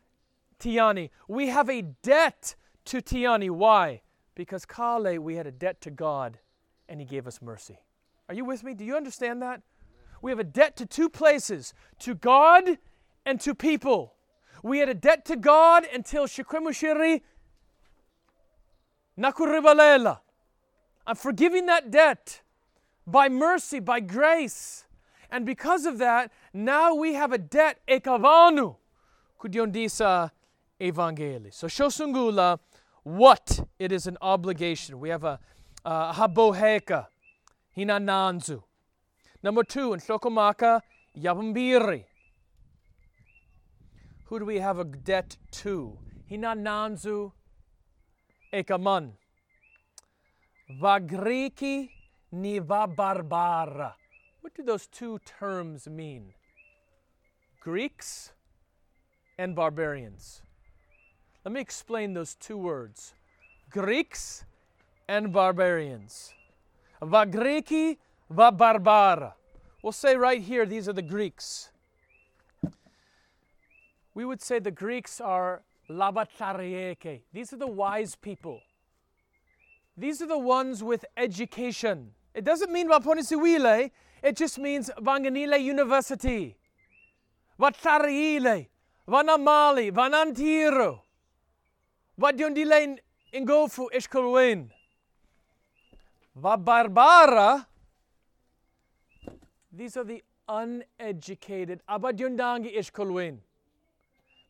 Tiani. 0.60 1.10
We 1.26 1.48
have 1.48 1.68
a 1.68 1.82
debt 1.82 2.54
to 2.84 3.00
Tiani. 3.00 3.50
Why? 3.50 4.02
Because 4.36 4.64
Kale, 4.64 5.18
we 5.18 5.34
had 5.34 5.48
a 5.48 5.50
debt 5.50 5.80
to 5.80 5.90
God 5.90 6.38
and 6.88 7.00
He 7.00 7.06
gave 7.06 7.26
us 7.26 7.42
mercy. 7.42 7.78
Are 8.28 8.34
you 8.34 8.44
with 8.44 8.62
me? 8.62 8.74
Do 8.74 8.84
you 8.84 8.96
understand 8.96 9.42
that? 9.42 9.62
We 10.22 10.30
have 10.30 10.38
a 10.38 10.44
debt 10.44 10.76
to 10.76 10.86
two 10.86 11.08
places 11.08 11.74
to 12.00 12.14
God 12.14 12.78
and 13.26 13.40
to 13.40 13.54
people. 13.54 14.14
We 14.62 14.79
had 14.79 14.88
a 14.88 14.94
debt 14.94 15.25
to 15.27 15.37
God 15.37 15.87
until 15.92 16.27
Shikwemushiri 16.27 17.23
Nakuribalela. 19.18 20.20
I'm 21.07 21.16
forgiving 21.16 21.66
that 21.66 21.90
debt 21.90 22.42
by 23.07 23.29
mercy, 23.29 23.81
by 23.81 24.01
grace. 24.01 24.87
And 25.31 25.46
because 25.46 25.87
of 25.87 25.99
that, 25.99 26.31
now 26.53 26.94
we 26.94 27.14
have 27.14 27.33
a 27.33 27.38
debt 27.38 27.81
ekavanu 27.88 28.77
kudiondisa 29.38 30.31
evangeli. 30.81 31.53
So 31.53 31.66
shosungula, 31.66 32.59
what 33.03 33.66
it 33.79 33.92
is 33.92 34.07
an 34.07 34.18
obligation. 34.20 35.01
We 35.01 35.09
have 35.09 35.25
a 35.25 35.38
uh, 35.85 36.12
haboheka, 36.12 37.07
hinananzu. 37.77 38.62
Number 39.42 39.64
two, 39.64 39.94
in 39.94 40.01
Shokomaka, 40.01 40.83
yabambiri. 41.18 42.05
Who 44.31 44.38
do 44.38 44.45
we 44.45 44.61
have 44.61 44.79
a 44.79 44.85
debt 44.85 45.37
to? 45.62 45.99
Hinananzu 46.31 47.33
ekaman. 48.55 49.14
va 50.81 51.01
Greki 51.01 51.90
ni 52.31 52.61
va 52.61 52.87
barbara. 52.87 53.97
What 54.40 54.55
do 54.55 54.62
those 54.62 54.87
two 54.87 55.19
terms 55.27 55.88
mean? 55.88 56.33
Greeks 57.61 58.31
and 59.37 59.57
barbarians. 59.57 60.43
Let 61.45 61.53
me 61.53 61.61
explain 61.61 62.14
those 62.14 62.37
two 62.37 62.57
words 62.57 63.14
Greeks 63.69 64.45
and 65.09 65.33
barbarians. 65.33 66.33
Va 67.03 67.27
Greki, 67.27 67.97
va 68.31 68.53
barbara. 68.53 69.35
We'll 69.83 69.90
say 69.90 70.14
right 70.14 70.40
here, 70.40 70.66
these 70.66 70.88
are 70.88 70.93
the 70.93 71.03
Greeks. 71.03 71.69
We 74.14 74.25
would 74.25 74.40
say 74.40 74.59
the 74.59 74.70
Greeks 74.70 75.20
are 75.20 75.62
labatarieke. 75.88 77.23
These 77.33 77.53
are 77.53 77.57
the 77.57 77.66
wise 77.66 78.14
people. 78.14 78.61
These 79.96 80.23
are 80.23 80.27
the 80.27 80.38
ones 80.38 80.83
with 80.83 81.05
education. 81.16 82.11
It 82.35 82.44
doesn't 82.44 82.73
mean 82.73 82.88
Vaponisiwile, 82.88 83.90
it 84.23 84.37
just 84.37 84.59
means 84.59 84.90
Vanganile 84.99 85.62
University. 85.62 86.57
Vatariile, 87.61 88.68
Vanamali, 89.09 89.92
Vanantiro. 89.92 91.01
Vadyondile 92.20 92.99
Ingofu 93.35 93.88
Ishkulwin. 93.94 94.70
Vabarbara, 96.38 97.66
these 99.73 99.96
are 99.96 100.05
the 100.05 100.23
uneducated. 100.49 101.81
Abadyondangi 101.88 102.77
Ishkulwin. 102.77 103.38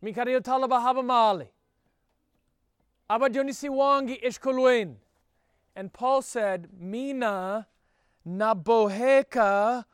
Mikario 0.03 0.41
Talaba 0.41 0.81
Habamali. 0.81 1.49
Abadyonisiwangi 3.11 4.23
Ishkulwin. 4.25 4.97
And 5.77 5.93
Paul 5.93 6.23
said, 6.23 6.69
Mina 6.79 7.67
naboheka 8.27 9.85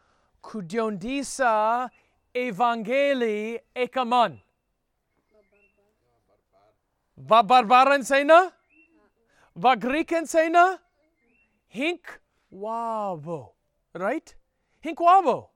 kudiondisa 0.43 1.91
evangeli 2.35 3.59
ekaman. 3.75 4.39
Va 7.17 7.43
barbaran 7.43 8.05
sena? 8.05 8.53
Va 9.57 9.77
Greeken 9.77 10.27
sena? 10.27 10.79
Hink 11.69 12.21
wabo. 12.53 13.53
Right? 13.95 14.35
Hink 14.81 14.99
wabo. 14.99 15.49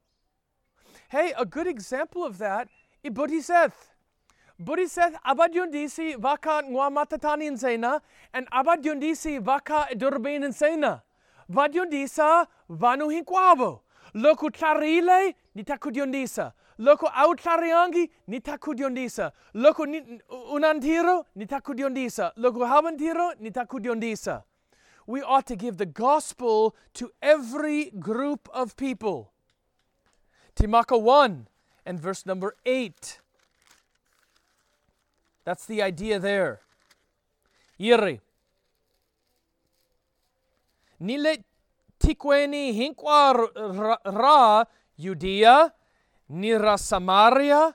Hey, 1.08 1.32
a 1.36 1.44
good 1.44 1.66
example 1.66 2.24
of 2.24 2.38
that 2.38 2.68
is 3.04 3.50
Bodhiseth 4.60 5.16
abadyondisi 5.24 6.14
vaka 6.16 6.62
ngwamatatani 6.62 7.58
sena 7.58 8.00
and 8.32 8.46
abadyondisi 8.50 9.38
vaka 9.38 9.86
durbain 9.94 10.52
sena. 10.52 11.00
Vadyondisa 11.48 12.46
vanu 12.68 13.08
hinkwabo. 13.08 13.82
Loku 14.14 14.50
tlarile 14.50 15.34
nitakudyondisa. 15.54 16.52
Loku 16.78 17.06
autlariangi 17.06 18.10
nitakudyondisa. 18.28 19.32
Loku 19.54 19.86
ni- 19.86 20.20
unantiro 20.52 21.26
nitakudyondisa. 21.36 22.32
Loku 22.36 22.60
habantiro 22.60 23.34
nitakudyondisa. 23.34 24.42
We 25.06 25.22
ought 25.22 25.46
to 25.46 25.56
give 25.56 25.76
the 25.78 25.86
gospel 25.86 26.74
to 26.92 27.10
every 27.22 27.90
group 27.90 28.48
of 28.52 28.76
people. 28.76 29.32
Timaka 30.54 30.96
1 30.96 31.46
and 31.86 31.98
verse 32.00 32.26
number 32.26 32.54
8. 32.64 33.19
That's 35.44 35.66
the 35.66 35.82
idea 35.82 36.18
there. 36.18 36.60
Yiri. 37.78 38.20
Nile 41.00 41.44
tikweni 41.98 42.72
hinkwa 42.72 43.32
ra, 44.04 44.66
Judea, 44.98 45.72
ni 46.28 46.58
ra 46.58 46.78
Samaria, 46.78 47.74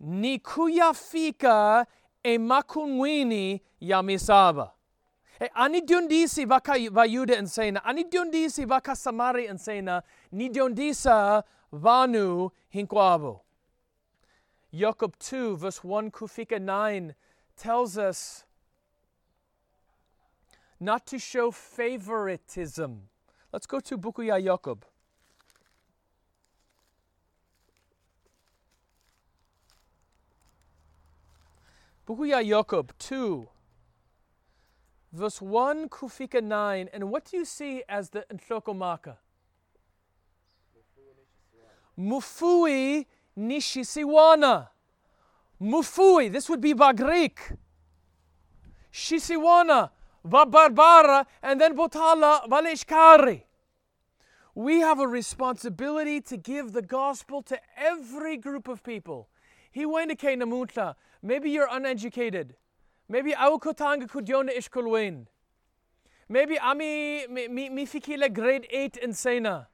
ni 0.00 0.38
kuyafika 0.38 1.86
e 2.22 2.38
makunwini 2.38 3.62
ya 3.80 4.02
misaba. 4.02 4.72
E 5.40 5.50
ani 5.54 5.80
diondisi 5.80 6.44
vaka 6.44 6.78
vayuda 6.90 7.36
ensena, 7.36 7.84
ani 7.84 8.04
diondisi 8.04 8.64
vaka 8.64 8.96
Samaria 8.96 9.50
ensena, 9.50 10.02
ni 10.32 10.48
diondisa 10.48 11.44
vanu 11.72 12.50
hinkwabo. 12.68 13.41
Jacob 14.74 15.18
2, 15.18 15.56
verse 15.56 15.84
1 15.84 16.10
Kufika 16.10 16.60
9 16.60 17.14
tells 17.56 17.98
us 17.98 18.44
not 20.80 21.06
to 21.06 21.18
show 21.18 21.50
favoritism. 21.50 23.08
Let's 23.52 23.66
go 23.66 23.80
to 23.80 23.98
Bukuya 23.98 24.42
Jacob. 24.42 24.86
Bukuya 32.08 32.42
Jacob 32.46 32.92
2, 32.98 33.48
verse 35.12 35.42
1 35.42 35.88
Kufika 35.90 36.42
9. 36.42 36.88
And 36.92 37.10
what 37.10 37.26
do 37.26 37.36
you 37.36 37.44
see 37.44 37.84
as 37.88 38.08
the 38.08 38.24
Ntlokomaka? 38.32 39.16
Mufui 41.98 43.06
Nishisiwana. 43.38 44.68
Mufui, 45.60 46.30
this 46.30 46.48
would 46.48 46.60
be 46.60 46.74
Bagrik. 46.74 47.56
Shisiwana, 48.92 49.90
Vabarbara, 50.26 51.24
and 51.42 51.60
then 51.60 51.76
Botala 51.76 52.46
Valeshkari. 52.48 53.44
We 54.54 54.80
have 54.80 55.00
a 55.00 55.06
responsibility 55.08 56.20
to 56.20 56.36
give 56.36 56.72
the 56.72 56.82
gospel 56.82 57.42
to 57.44 57.58
every 57.76 58.36
group 58.36 58.68
of 58.68 58.82
people. 58.82 59.28
He 59.70 59.86
went 59.86 60.10
to 60.18 60.26
Namutla. 60.26 60.96
Maybe 61.22 61.50
you're 61.50 61.68
uneducated. 61.70 62.56
Maybe 63.08 63.32
Aukotanga 63.32 64.06
Kudyona 64.06 64.50
Ishkulwain. 64.54 65.26
Maybe 66.28 66.58
Ami 66.58 67.26
mi 67.28 67.86
fikile 67.86 68.32
grade 68.32 68.66
8 68.70 68.96
in 68.98 69.14
Sena. 69.14 69.68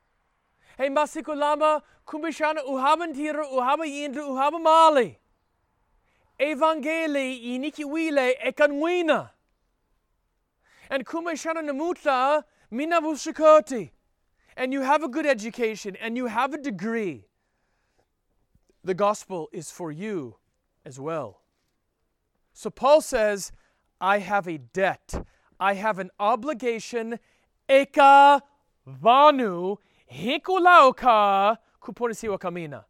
Masikulama, 0.86 1.82
Kumishana 2.06 2.64
Uhaban 2.64 3.14
Tira, 3.14 3.44
Uhaba 3.46 3.84
Yindra, 3.84 4.22
Uhaba 4.28 4.60
Mali. 4.62 5.18
Evangeli 6.38 7.36
inikiwile 7.36 8.38
ekanwina. 8.44 9.30
And 10.88 11.04
Kumishana 11.04 11.62
Namutla, 11.62 12.44
Minavushikoti. 12.72 13.90
And 14.56 14.72
you 14.72 14.82
have 14.82 15.02
a 15.02 15.08
good 15.08 15.26
education 15.26 15.96
and 16.00 16.16
you 16.16 16.26
have 16.26 16.54
a 16.54 16.58
degree. 16.58 17.26
The 18.84 18.94
gospel 18.94 19.48
is 19.52 19.70
for 19.70 19.92
you 19.92 20.36
as 20.84 20.98
well. 20.98 21.42
So 22.52 22.70
Paul 22.70 23.00
says, 23.00 23.52
I 24.00 24.18
have 24.18 24.48
a 24.48 24.58
debt. 24.58 25.26
I 25.60 25.74
have 25.74 25.98
an 25.98 26.10
obligation. 26.18 27.18
Eka 27.68 28.40
vanu 28.86 29.78
hikulauka 30.10 31.58
kuponisiwa 31.80 32.38
kamina. 32.38 32.84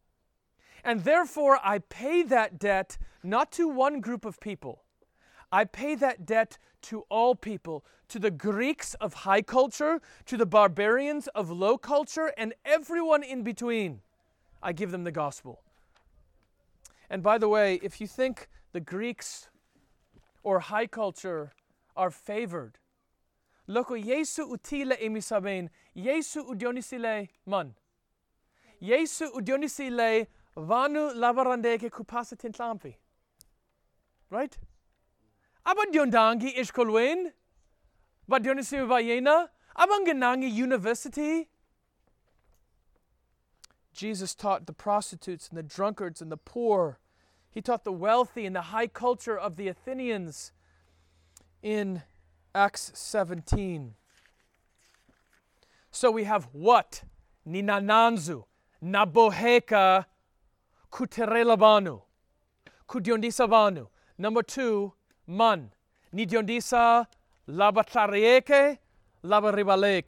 And 0.83 1.03
therefore, 1.03 1.59
I 1.63 1.79
pay 1.79 2.23
that 2.23 2.57
debt 2.57 2.97
not 3.23 3.51
to 3.53 3.67
one 3.67 3.99
group 3.99 4.25
of 4.25 4.39
people. 4.39 4.83
I 5.51 5.65
pay 5.65 5.95
that 5.95 6.25
debt 6.25 6.57
to 6.83 7.05
all 7.09 7.35
people, 7.35 7.83
to 8.07 8.19
the 8.19 8.31
Greeks 8.31 8.93
of 8.95 9.13
high 9.13 9.41
culture, 9.41 9.99
to 10.25 10.37
the 10.37 10.45
barbarians 10.45 11.27
of 11.29 11.49
low 11.49 11.77
culture, 11.77 12.33
and 12.37 12.53
everyone 12.63 13.23
in 13.23 13.43
between. 13.43 14.01
I 14.63 14.71
give 14.73 14.91
them 14.91 15.03
the 15.03 15.11
gospel. 15.11 15.61
And 17.09 17.21
by 17.21 17.37
the 17.37 17.49
way, 17.49 17.79
if 17.83 17.99
you 17.99 18.07
think 18.07 18.47
the 18.71 18.79
Greeks 18.79 19.49
or 20.43 20.59
high 20.59 20.87
culture 20.87 21.51
are 21.95 22.11
favored, 22.11 22.78
loko 23.69 23.95
Yesu 23.95 24.43
utile 24.43 24.95
emisaben, 24.95 25.69
Yesu 25.95 26.43
udionisile 26.43 27.29
man. 27.45 27.75
Yesu 28.81 29.25
udionisile 29.33 30.27
vanu 30.55 31.13
lavarandeke 31.13 31.89
kupasa 31.89 32.35
tintlampi. 32.35 32.95
Right? 34.29 34.57
Aber 35.65 35.85
diondangi 35.91 36.49
ishkolwen? 36.57 37.31
Ba 38.27 38.39
dionisi 38.39 38.77
vayena? 38.77 39.49
Abanganangi 39.75 40.51
university? 40.51 41.47
Jesus 43.93 44.33
taught 44.33 44.65
the 44.65 44.73
prostitutes 44.73 45.49
and 45.49 45.57
the 45.57 45.63
drunkards 45.63 46.21
and 46.21 46.31
the 46.31 46.37
poor. 46.37 46.99
He 47.51 47.61
taught 47.61 47.83
the 47.83 47.91
wealthy 47.91 48.45
and 48.45 48.55
the 48.55 48.61
high 48.61 48.87
culture 48.87 49.37
of 49.37 49.57
the 49.57 49.67
Athenians 49.67 50.53
in 51.61 52.03
Acts 52.53 52.91
17. 52.95 53.93
So 55.91 56.11
we 56.11 56.23
have 56.23 56.47
what? 56.51 57.03
Ninananzu, 57.47 58.43
Naboheka, 58.83 60.05
Kuterelabanu, 60.91 62.01
Kudiondisavanu. 62.87 63.87
Number 64.17 64.43
two, 64.43 64.93
Man, 65.27 65.71
Nidiondisa, 66.13 67.05
Labatarieke, 67.47 68.77
labaribalek. 69.23 70.07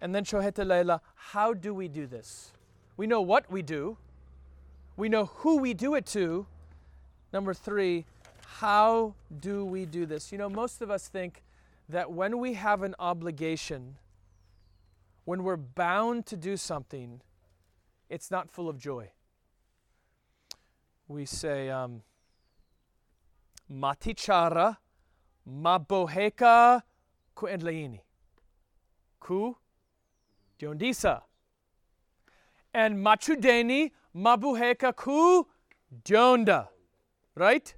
And 0.00 0.14
then 0.14 0.24
shohete 0.24 0.66
leila. 0.66 1.00
How 1.14 1.54
do 1.54 1.74
we 1.74 1.88
do 1.88 2.06
this? 2.06 2.52
We 2.96 3.06
know 3.06 3.20
what 3.20 3.50
we 3.50 3.62
do. 3.62 3.96
We 4.96 5.08
know 5.08 5.26
who 5.26 5.58
we 5.58 5.74
do 5.74 5.94
it 5.94 6.06
to. 6.06 6.46
Number 7.32 7.54
three, 7.54 8.04
how 8.44 9.14
do 9.40 9.64
we 9.64 9.86
do 9.86 10.04
this? 10.04 10.32
You 10.32 10.38
know, 10.38 10.48
most 10.48 10.82
of 10.82 10.90
us 10.90 11.08
think 11.08 11.42
that 11.92 12.10
when 12.10 12.38
we 12.38 12.54
have 12.54 12.82
an 12.82 12.94
obligation, 12.98 13.98
when 15.24 15.44
we're 15.44 15.56
bound 15.56 16.26
to 16.26 16.36
do 16.36 16.56
something, 16.56 17.20
it's 18.08 18.30
not 18.30 18.50
full 18.50 18.68
of 18.68 18.78
joy. 18.78 19.10
We 21.06 21.26
say, 21.26 21.68
um, 21.68 22.02
Matichara 23.70 24.78
maboheka 25.48 26.82
ku 27.34 27.46
endlaini. 27.46 28.00
Ku 29.20 29.56
diondisa. 30.58 31.22
And 32.72 32.96
machudeni 33.04 33.92
mabuheka 34.16 34.96
ku 34.96 35.46
dionda. 36.04 36.68
Right? 37.34 37.74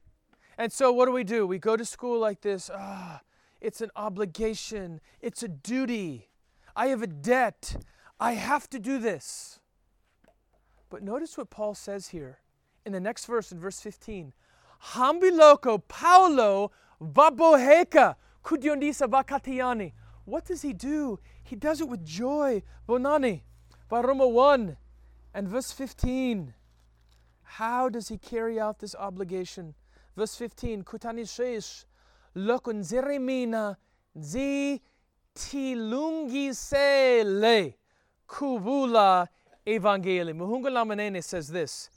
And 0.56 0.72
so 0.72 0.92
what 0.92 1.06
do 1.06 1.12
we 1.12 1.24
do? 1.24 1.46
We 1.46 1.58
go 1.58 1.76
to 1.76 1.84
school 1.84 2.20
like 2.20 2.40
this. 2.40 2.70
Ah, 2.72 3.20
it's 3.64 3.80
an 3.80 3.90
obligation. 3.96 5.00
It's 5.22 5.42
a 5.42 5.48
duty. 5.48 6.28
I 6.76 6.88
have 6.88 7.02
a 7.02 7.06
debt. 7.06 7.76
I 8.20 8.32
have 8.32 8.68
to 8.70 8.78
do 8.78 8.98
this. 8.98 9.58
But 10.90 11.02
notice 11.02 11.38
what 11.38 11.48
Paul 11.48 11.74
says 11.74 12.08
here 12.08 12.40
in 12.84 12.92
the 12.92 13.00
next 13.00 13.24
verse, 13.24 13.50
in 13.50 13.58
verse 13.58 13.80
15. 13.80 14.34
Hambiloko 14.92 15.82
Paulo 15.88 16.72
vaboheka 17.00 18.16
kudiondisa 18.44 19.08
vakatiani. 19.08 19.92
What 20.26 20.44
does 20.44 20.60
he 20.60 20.74
do? 20.74 21.18
He 21.42 21.56
does 21.56 21.80
it 21.80 21.88
with 21.88 22.04
joy. 22.04 22.62
Bonani. 22.86 23.42
Baroma 23.90 24.30
1 24.30 24.76
and 25.32 25.48
verse 25.48 25.72
15. 25.72 26.52
How 27.42 27.88
does 27.88 28.08
he 28.08 28.18
carry 28.18 28.60
out 28.60 28.80
this 28.80 28.94
obligation? 28.94 29.74
Verse 30.16 30.36
15. 30.36 30.84
Kutani 30.84 31.26
shesh 32.34 32.36
lokun 32.36 32.82
ziremina 32.82 33.76
zi 34.20 34.80
tilungisele 35.34 37.74
kubula 38.28 39.28
evangeli. 39.66 40.32
Muhunga 40.32 40.70
Lamanene 40.70 41.22
says 41.22 41.48
this. 41.48 41.90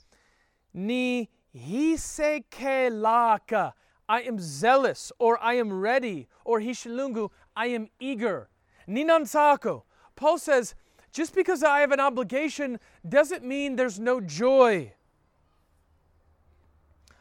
Ni 0.74 1.28
hisekelaka. 1.54 3.72
I 4.10 4.22
am 4.22 4.38
zealous, 4.38 5.12
or 5.18 5.38
I 5.42 5.52
am 5.54 5.70
ready, 5.70 6.28
or 6.42 6.60
hishilungu, 6.60 7.28
I 7.54 7.66
am 7.66 7.90
eager. 8.00 8.48
Ninansako. 8.88 9.82
Paul 10.16 10.38
says, 10.38 10.74
just 11.12 11.34
because 11.34 11.62
I 11.62 11.80
have 11.80 11.92
an 11.92 12.00
obligation 12.00 12.80
doesn't 13.06 13.44
mean 13.44 13.76
there's 13.76 14.00
no 14.00 14.22
joy. 14.22 14.94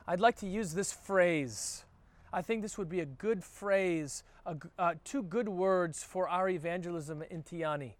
I'd 0.07 0.21
like 0.21 0.37
to 0.37 0.47
use 0.47 0.73
this 0.73 0.93
phrase. 0.93 1.83
I 2.33 2.41
think 2.41 2.61
this 2.61 2.77
would 2.77 2.89
be 2.89 2.99
a 2.99 3.05
good 3.05 3.43
phrase, 3.43 4.23
a 4.45 4.55
uh, 4.77 4.93
two 5.03 5.23
good 5.23 5.49
words 5.49 6.03
for 6.03 6.27
our 6.27 6.49
evangelism 6.49 7.23
in 7.29 7.43
Tiani 7.43 7.93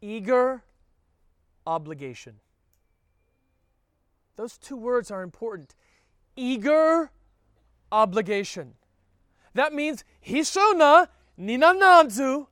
eager 0.00 0.62
obligation. 1.66 2.36
Those 4.36 4.56
two 4.56 4.76
words 4.76 5.10
are 5.10 5.22
important. 5.22 5.74
Eager 6.36 7.10
obligation. 7.92 8.74
That 9.54 9.74
means 9.74 10.04
hishona 10.26 11.08
ninananzu, 11.38 12.46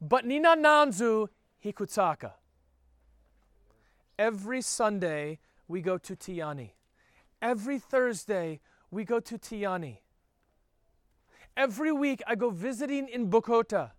but 0.00 0.24
ninananzu 0.24 1.28
hikutsaka. 1.64 2.32
Every 4.18 4.60
Sunday 4.60 5.38
we 5.66 5.80
go 5.80 5.96
to 5.98 6.14
Tiani. 6.14 6.70
Every 7.40 7.78
Thursday 7.78 8.60
we 8.90 9.04
go 9.04 9.20
to 9.20 9.38
Tiani. 9.38 9.98
Every 11.56 11.92
week 11.92 12.22
I 12.26 12.34
go 12.34 12.50
visiting 12.50 13.08
in 13.08 13.30
Bokota. 13.30 13.92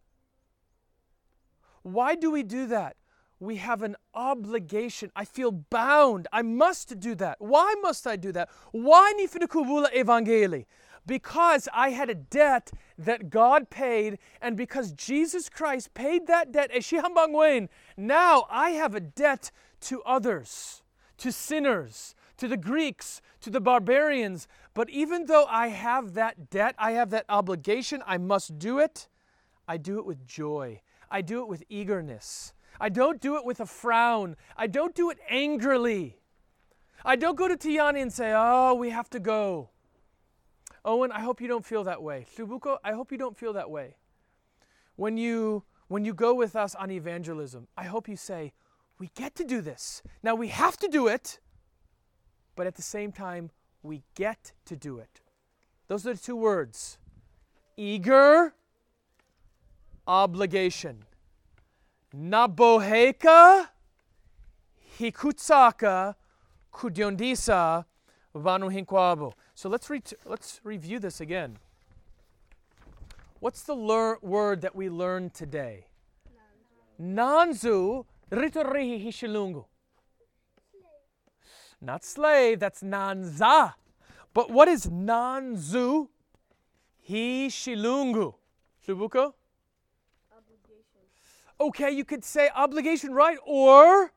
Why 1.84 2.16
do 2.16 2.32
we 2.32 2.44
do 2.44 2.68
that? 2.68 2.98
We 3.40 3.58
have 3.58 3.82
an 3.82 3.96
obligation. 4.14 5.12
I 5.16 5.26
feel 5.26 5.52
bound. 5.52 6.28
I 6.34 6.42
must 6.42 7.00
do 7.00 7.16
that. 7.16 7.38
Why 7.40 7.76
must 7.82 8.08
I 8.08 8.16
do 8.16 8.32
that? 8.32 8.50
Why 8.72 9.14
nifinukubula 9.20 9.94
evangeli? 9.94 10.66
Because 11.06 11.70
I 11.74 11.90
had 11.90 12.10
a 12.10 12.16
debt 12.16 12.72
that 12.98 13.30
God 13.30 13.70
paid, 13.70 14.18
and 14.42 14.58
because 14.58 14.92
Jesus 14.92 15.50
Christ 15.50 15.94
paid 15.94 16.26
that 16.26 16.52
debt, 16.52 16.72
Eshihambangwen, 16.74 17.70
now 17.96 18.48
I 18.50 18.72
have 18.72 18.96
a 18.96 19.00
debt 19.00 19.52
to 19.82 20.02
others, 20.04 20.82
to 21.18 21.32
sinners, 21.32 22.16
to 22.38 22.48
the 22.48 22.58
Greeks, 22.58 23.22
to 23.42 23.50
the 23.50 23.62
barbarians. 23.62 24.48
But 24.74 24.90
even 24.90 25.26
though 25.26 25.46
I 25.46 25.68
have 25.68 26.14
that 26.14 26.50
debt, 26.50 26.76
I 26.78 26.92
have 26.92 27.10
that 27.12 27.26
obligation, 27.30 28.04
I 28.06 28.18
must 28.18 28.60
do 28.60 28.80
it, 28.80 29.08
I 29.68 29.78
do 29.78 30.00
it 30.00 30.06
with 30.06 30.26
joy. 30.28 30.82
I 31.10 31.22
do 31.22 31.42
it 31.42 31.48
with 31.48 31.64
eagerness. 31.70 32.54
I 32.80 32.90
don't 32.90 33.22
do 33.22 33.38
it 33.38 33.46
with 33.46 33.60
a 33.60 33.66
frown. 33.66 34.36
I 34.58 34.68
don't 34.68 34.96
do 34.96 35.10
it 35.10 35.18
angrily. 35.30 36.18
I 37.06 37.16
don't 37.16 37.38
go 37.38 37.48
to 37.48 37.56
Tiani 37.56 38.02
and 38.02 38.12
say, 38.12 38.34
oh, 38.36 38.74
we 38.74 38.90
have 38.90 39.10
to 39.12 39.20
go. 39.20 39.70
Owen, 40.84 41.12
I 41.12 41.20
hope 41.22 41.42
you 41.42 41.48
don't 41.48 41.66
feel 41.66 41.84
that 41.86 42.02
way. 42.02 42.26
Subuko, 42.36 42.78
I 42.84 42.92
hope 42.94 43.12
you 43.12 43.18
don't 43.18 43.38
feel 43.38 43.54
that 43.54 43.70
way. 43.70 43.96
When 44.96 45.18
you 45.18 45.64
when 45.88 46.04
you 46.04 46.14
go 46.14 46.34
with 46.34 46.56
us 46.56 46.74
on 46.74 46.90
evangelism, 46.90 47.68
I 47.78 47.84
hope 47.84 48.10
you 48.10 48.16
say, 48.16 48.54
we 48.98 49.12
get 49.16 49.36
to 49.36 49.44
do 49.44 49.62
this. 49.62 50.02
Now 50.24 50.34
we 50.34 50.48
have 50.48 50.78
to 50.78 50.88
do 50.88 51.08
it, 51.08 51.40
but 52.56 52.68
at 52.68 52.76
the 52.76 52.82
same 52.82 53.12
time, 53.12 53.52
we 53.84 54.04
get 54.16 54.52
to 54.66 54.76
do 54.76 54.98
it. 55.00 55.22
Those 55.88 56.08
are 56.08 56.14
the 56.14 56.20
two 56.20 56.36
words. 56.36 56.98
Eager 57.78 58.54
obligation. 60.08 61.04
Naboheka 62.16 63.68
hikutsaka 65.00 66.16
kudiondisa 66.72 67.86
vanu 68.34 68.70
hinkwabo. 68.70 69.34
So 69.54 69.70
let's, 69.70 69.90
re- 69.90 70.02
let's 70.26 70.62
review 70.64 71.00
this 71.00 71.22
again. 71.22 71.58
What's 73.40 73.64
the 73.64 73.76
lear- 73.76 74.18
word 74.22 74.62
that 74.62 74.76
we 74.76 74.90
learned 74.90 75.34
today? 75.34 75.86
Nanzu 77.00 78.06
ritorihi 78.32 78.98
hishilungu. 79.00 79.66
Not 81.82 82.04
slave, 82.04 82.60
that's 82.60 82.82
nanza. 82.82 83.74
But 84.34 84.50
what 84.50 84.68
is 84.68 84.88
nanzu 84.88 86.08
hishilungu? 87.10 88.34
Subuko? 88.88 89.34
Okay, 91.60 91.92
you 91.92 92.04
could 92.04 92.24
say 92.24 92.50
obligation, 92.54 93.14
right? 93.14 93.38
Or 93.46 94.12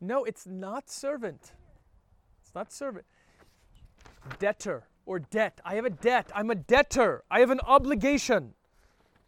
no, 0.00 0.24
it's 0.24 0.46
not 0.46 0.88
servant. 0.88 1.52
It's 2.42 2.54
not 2.54 2.72
servant. 2.72 3.04
Debtor 4.38 4.84
or 5.06 5.18
debt. 5.18 5.60
I 5.64 5.74
have 5.74 5.84
a 5.84 5.90
debt. 5.90 6.30
I'm 6.34 6.50
a 6.50 6.54
debtor. 6.54 7.24
I 7.30 7.40
have 7.40 7.50
an 7.50 7.60
obligation. 7.60 8.54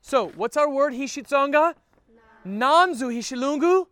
So, 0.00 0.28
what's 0.36 0.56
our 0.56 0.70
word? 0.70 0.92
Hishitsonga? 0.92 1.74
Nanzu 2.46 3.12
hishilungu? 3.12 3.86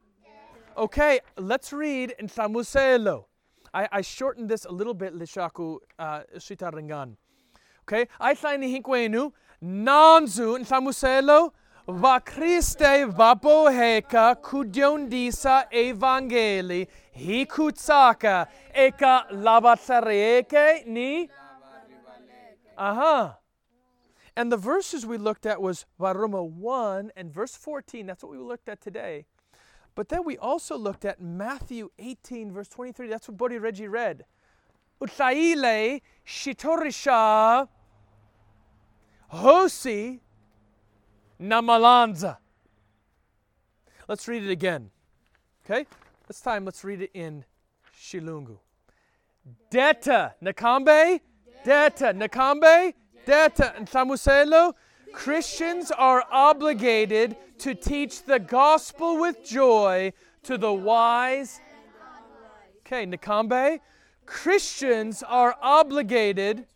Okay, 0.79 1.19
let's 1.37 1.73
read 1.73 2.15
in 2.21 2.29
Samuselo. 2.29 3.25
I, 3.75 3.89
I 3.91 4.01
shortened 4.01 4.49
this 4.49 4.65
a 4.65 4.71
little 4.71 4.95
bit, 4.95 5.13
Lishaku 5.13 5.79
uh, 5.99 6.21
Shitarangan. 6.37 7.17
Okay, 7.83 8.07
I 8.21 8.35
sign 8.35 8.63
hinkwenu. 8.63 9.33
Nanzu 9.61 10.57
in 10.57 10.65
Samuselo. 10.65 11.51
Va 11.89 12.21
Christe 12.25 13.07
vapoheka 13.07 14.37
kudiondisa 14.41 15.67
evangeli 15.73 16.87
hikutsaka 17.17 18.47
eka 18.73 19.27
labatsareke 19.33 20.87
ni. 20.87 21.29
Uh-huh. 22.77 23.33
And 24.37 24.53
the 24.53 24.57
verses 24.57 25.05
we 25.05 25.19
looked 25.19 25.45
at 25.45 25.61
was 25.61 25.87
Varuma 25.99 26.49
1 26.49 27.11
and 27.17 27.35
verse 27.35 27.57
14. 27.57 28.07
That's 28.07 28.23
what 28.23 28.31
we 28.31 28.39
looked 28.39 28.69
at 28.69 28.81
today. 28.81 29.25
But 29.99 30.11
then 30.11 30.23
we 30.25 30.39
also 30.39 30.79
looked 30.79 31.05
at 31.05 31.21
Matthew 31.21 31.91
18, 31.99 32.53
verse 32.53 32.69
23. 32.69 33.09
That's 33.09 33.27
what 33.27 33.37
Bodhi 33.37 33.59
Reggie 33.59 33.89
read. 33.89 34.25
Utsaile 35.03 36.03
shitorisha 36.25 37.67
hosi 39.35 40.21
namalanza. 41.43 42.37
Let's 44.07 44.29
read 44.29 44.45
it 44.45 44.51
again. 44.53 44.93
Okay? 45.65 45.85
This 46.29 46.41
time 46.43 46.65
let's 46.65 46.85
read 46.85 47.03
it 47.03 47.11
in 47.13 47.45
Shilungu. 48.01 48.59
Deta 49.69 50.35
nakambe, 50.41 51.19
deta 51.65 52.15
nakambe, 52.15 52.95
deta 53.27 53.77
and 53.77 53.89
samuselo, 53.89 54.75
Christians 55.13 55.91
are 55.91 56.25
obligated 56.31 57.37
to 57.59 57.75
teach 57.75 58.23
the 58.25 58.39
gospel 58.39 59.19
with 59.19 59.45
joy 59.45 60.13
to 60.45 60.59
the 60.59 60.73
wise. 60.73 61.61
Okay, 62.81 63.07
Nakambe. 63.07 63.81
Christians 64.27 65.23
are 65.23 65.57
obligated. 65.61 66.67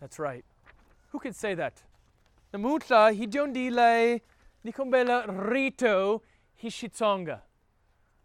That's 0.00 0.18
right. 0.18 0.44
Who 1.10 1.18
can 1.18 1.32
say 1.32 1.54
that? 1.54 1.82
Namutla 2.54 3.12
hidondile 3.18 4.20
nikombela 4.64 5.50
rito 5.50 6.22
hishitsonga. 6.62 7.40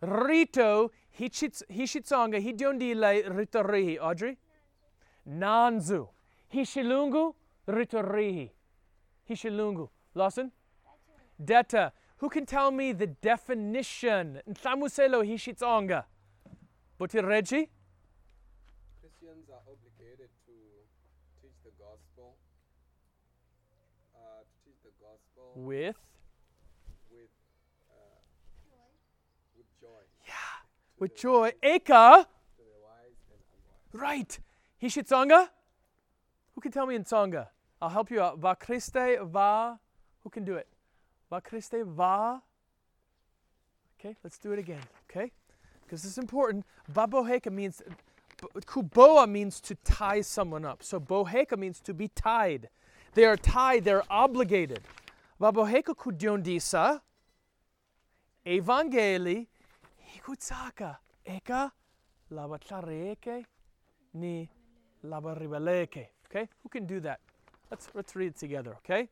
Rito 0.02 0.92
hichits- 1.20 1.64
hishitsonga 1.72 2.40
hidondile 2.40 3.28
ritorihi. 3.28 3.98
Audrey? 4.00 4.38
Nanzu. 5.28 6.08
Hishilungu 6.50 7.36
ritorihi. 7.68 8.52
Hishilungu. 9.30 9.90
Lawson? 10.16 10.52
Deta. 11.44 11.92
Who 12.18 12.30
can 12.30 12.46
tell 12.46 12.72
me 12.72 12.94
the 12.94 13.08
definition? 13.08 14.42
Nhlamuselo 14.48 15.24
hishitsonga. 15.24 16.06
Botireji? 17.00 17.68
Christians 19.02 19.50
are 19.50 19.62
obligated 19.68 20.30
to 20.46 20.54
teach 21.42 21.58
the 21.64 21.72
gospel, 21.78 22.36
uh, 24.16 24.44
to 24.44 24.56
teach 24.64 24.80
the 24.84 24.92
gospel 25.02 25.52
With 25.56 25.98
with 27.12 27.30
uh, 27.92 28.20
with 29.58 29.68
joy 29.82 30.04
with 31.00 31.16
joy. 31.16 31.52
Eka. 31.62 32.26
to 33.92 34.42
Right. 34.84 34.92
Hishitsonga? 34.92 35.48
Who 36.56 36.62
can 36.62 36.72
tell 36.72 36.86
me 36.86 36.96
in 36.96 37.04
Tsonga? 37.04 37.48
I'll 37.82 37.90
help 37.90 38.12
you 38.12 38.22
out. 38.22 38.40
Va 38.40 38.56
Christe 38.56 39.20
va. 39.24 39.80
Who 40.24 40.30
can 40.30 40.44
do 40.46 40.56
it? 40.56 40.68
Va 41.30 41.42
Christe 41.42 41.84
va. 41.86 42.42
Okay, 44.00 44.16
let's 44.24 44.38
do 44.38 44.52
it 44.52 44.60
again. 44.60 44.82
Okay? 45.10 45.32
Because 45.84 46.04
this 46.04 46.12
is 46.12 46.18
important. 46.18 46.66
Baboheka 46.92 47.52
means, 47.52 47.82
kuboa 48.66 49.30
means 49.30 49.60
to 49.62 49.76
tie 49.84 50.22
someone 50.22 50.66
up. 50.66 50.84
So 50.84 51.00
boheka 51.00 51.58
means 51.58 51.80
to 51.82 51.94
be 51.94 52.10
tied. 52.10 52.70
They 53.14 53.26
are 53.26 53.38
tied, 53.38 53.86
they're 53.86 54.04
obligated. 54.10 54.82
Baboheka 55.40 55.96
kudiondisa. 55.96 57.02
Evangeli. 58.46 59.48
Hikutsaka. 60.14 60.98
Eka. 61.26 61.72
Labatlareke. 62.32 63.46
Ni 64.14 64.50
labaribaleke. 65.04 66.08
Okay? 66.30 66.48
Who 66.64 66.70
can 66.70 66.86
do 66.86 67.00
that? 67.02 67.20
Let's, 67.72 67.90
let's 67.94 68.16
read 68.16 68.28
it 68.28 68.38
together, 68.38 68.76
okay? 68.84 69.10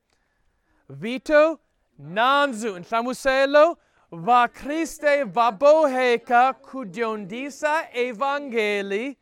Vito 0.89 1.59
nanzu 1.99 2.79
nhlamuselo 2.79 3.77
va 4.11 4.47
Christe 4.47 5.23
vaboheka 5.25 6.53
kudiondisa 6.53 7.87
evangeli 7.93 9.17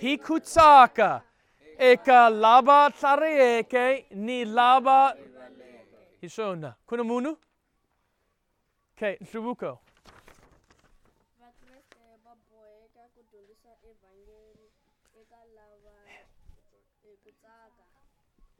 hikutsaka 0.00 1.22
eka 1.78 2.30
laba 2.30 2.90
tlarieke 2.90 4.04
ni 4.10 4.44
laba 4.44 5.16
hishona. 6.20 6.74
Kuna 6.86 7.04
munu? 7.04 7.36
Okay, 8.96 9.16
Nhlubuko. 9.20 9.78
vakreste 11.40 11.98
va 12.24 12.34
boheka 12.50 13.02
ku 13.14 13.20
dyondzisa 13.30 13.72
evhangeli 13.90 14.68
eka 15.20 15.40
lava 15.56 15.94
eh, 16.06 16.22
ku 17.22 17.30
tsaka 17.40 17.86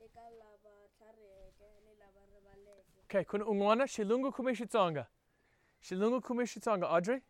eka 0.04 0.24
lava 0.40 0.74
tlhariheke 0.96 1.68
ni 1.84 1.92
lava 2.00 2.22
rivaleke 2.32 3.01
Okay, 3.12 3.24
kuna 3.24 3.44
ungwana 3.44 3.88
shilungu 3.88 4.32
kumishitsonga. 4.32 5.06
Shilungu 5.80 6.20
kumishitsonga. 6.20 6.88
Audrey? 6.88 7.20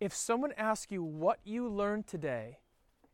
If 0.00 0.14
someone 0.14 0.52
asks 0.56 0.90
you 0.90 1.02
what 1.02 1.40
you 1.44 1.68
learned 1.68 2.06
today, 2.06 2.60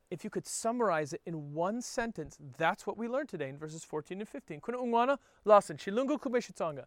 if 0.09 0.23
you 0.23 0.31
could 0.31 0.47
summarize 0.47 1.13
it 1.13 1.21
in 1.27 1.53
one 1.53 1.83
sentence, 1.83 2.39
that's 2.59 2.87
what 2.87 2.97
we 2.97 3.09
learned 3.09 3.29
today 3.29 3.49
in 3.49 3.59
verses 3.59 3.85
14 3.85 4.21
and 4.21 4.29
15. 4.29 4.61
Kuna 4.61 4.79
ungwana 4.79 5.19
lasan 5.45 5.77
shilungu 5.77 6.19
kumishitsonga. 6.19 6.87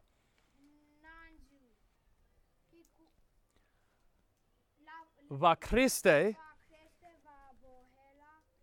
nanzu 4.85 5.21
hiku 5.21 5.22
Va 5.33 5.55
Christe 5.55 6.35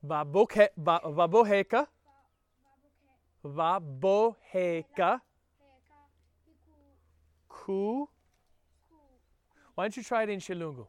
va 0.02 0.24
bohela 0.24 1.00
va 1.18 1.26
boheka 1.28 1.86
va 3.42 3.80
boheka 3.80 5.20
ku. 7.48 8.08
Why 9.74 9.84
don't 9.84 9.96
you 9.96 10.02
try 10.02 10.22
it 10.22 10.28
in 10.28 10.40
shilungu? 10.40 10.86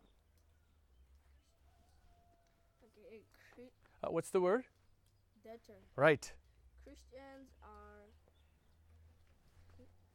okay 2.83 3.69
Uh, 4.03 4.07
what's 4.09 4.29
the 4.29 4.41
word? 4.41 4.63
debtor 5.43 5.79
Right. 5.95 6.31
christians 6.83 7.49
are 7.63 8.05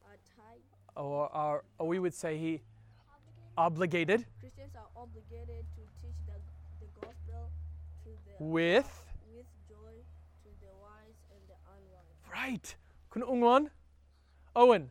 are 0.05 0.19
tied 0.37 0.63
Or, 0.97 1.29
or, 1.35 1.65
or 1.79 1.87
we 1.89 1.99
would 1.99 2.15
say 2.15 2.39
he 2.39 2.63
obligated 3.59 4.25
christians 4.41 4.73
are 4.77 4.89
obligated 5.03 5.65
to 5.77 5.83
teach 6.03 6.19
the, 6.27 6.37
the 6.81 6.89
gospel 7.01 7.51
to 8.05 8.11
the 8.27 8.45
with. 8.45 8.89
with 9.35 9.47
joy 9.69 9.95
to 10.45 10.51
the 10.61 10.73
wise 10.81 11.19
and 11.33 11.41
the 11.49 11.57
unwise 11.73 12.05
Right. 12.33 12.77
Kun 13.11 13.23
ungwan? 13.23 13.71
Owen. 14.55 14.91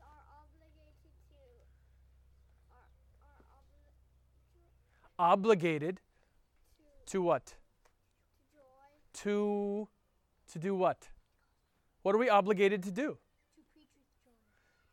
are 0.00 0.24
obligated 0.42 1.12
to 1.30 1.38
are, 2.72 2.88
are 3.22 3.42
obli- 3.58 5.30
Obligated 5.32 6.00
to 7.06 7.22
what? 7.22 7.46
to 7.46 7.54
joy, 8.54 9.20
To 9.22 9.88
to 10.52 10.58
do 10.58 10.74
what? 10.74 11.08
What 12.02 12.14
are 12.14 12.18
we 12.18 12.28
obligated 12.28 12.82
to 12.84 12.90
do? 12.90 13.18
to 13.56 13.62
preach 13.72 13.88
with 13.96 14.10
joy, 14.24 14.32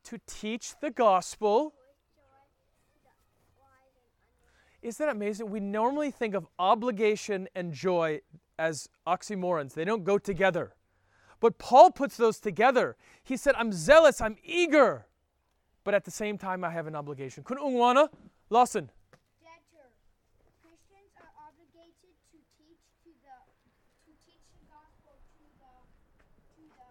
To 0.10 0.20
teach 0.26 0.74
the 0.82 0.90
gospel. 0.90 1.74
Isn't 4.82 5.06
that 5.06 5.12
amazing? 5.16 5.52
We 5.52 5.60
normally 5.60 6.10
think 6.10 6.34
of 6.34 6.48
obligation 6.58 7.48
and 7.54 7.72
joy 7.72 8.22
as 8.58 8.90
oxymorons. 9.06 9.74
They 9.76 9.86
don't 9.86 10.04
go 10.04 10.18
together. 10.18 10.74
But 11.40 11.60
Paul 11.60 11.92
puts 11.92 12.18
those 12.18 12.40
together. 12.40 12.98
He 13.24 13.38
said, 13.38 13.54
I'm 13.56 13.72
zealous, 13.72 14.20
I'm 14.20 14.38
eager, 14.44 15.06
but 15.84 15.94
at 15.94 16.06
the 16.06 16.12
same 16.12 16.40
time, 16.40 16.64
I 16.64 16.72
have 16.72 16.88
an 16.88 16.96
obligation. 16.96 17.44
Kun 17.44 17.58
ungwana? 17.58 18.10
Lawson. 18.50 18.90
Debtor. 19.44 19.88
Christians 20.64 21.14
are 21.22 21.32
obligated 21.48 22.18
to 22.34 22.38
teach 22.58 22.82
to 23.06 23.12
the 23.22 23.38
to 24.06 24.12
teach 24.26 24.42
the 24.58 24.66
gospel 24.74 25.22
to 25.38 25.46
the 25.62 25.74
to 26.58 26.64
the 26.66 26.90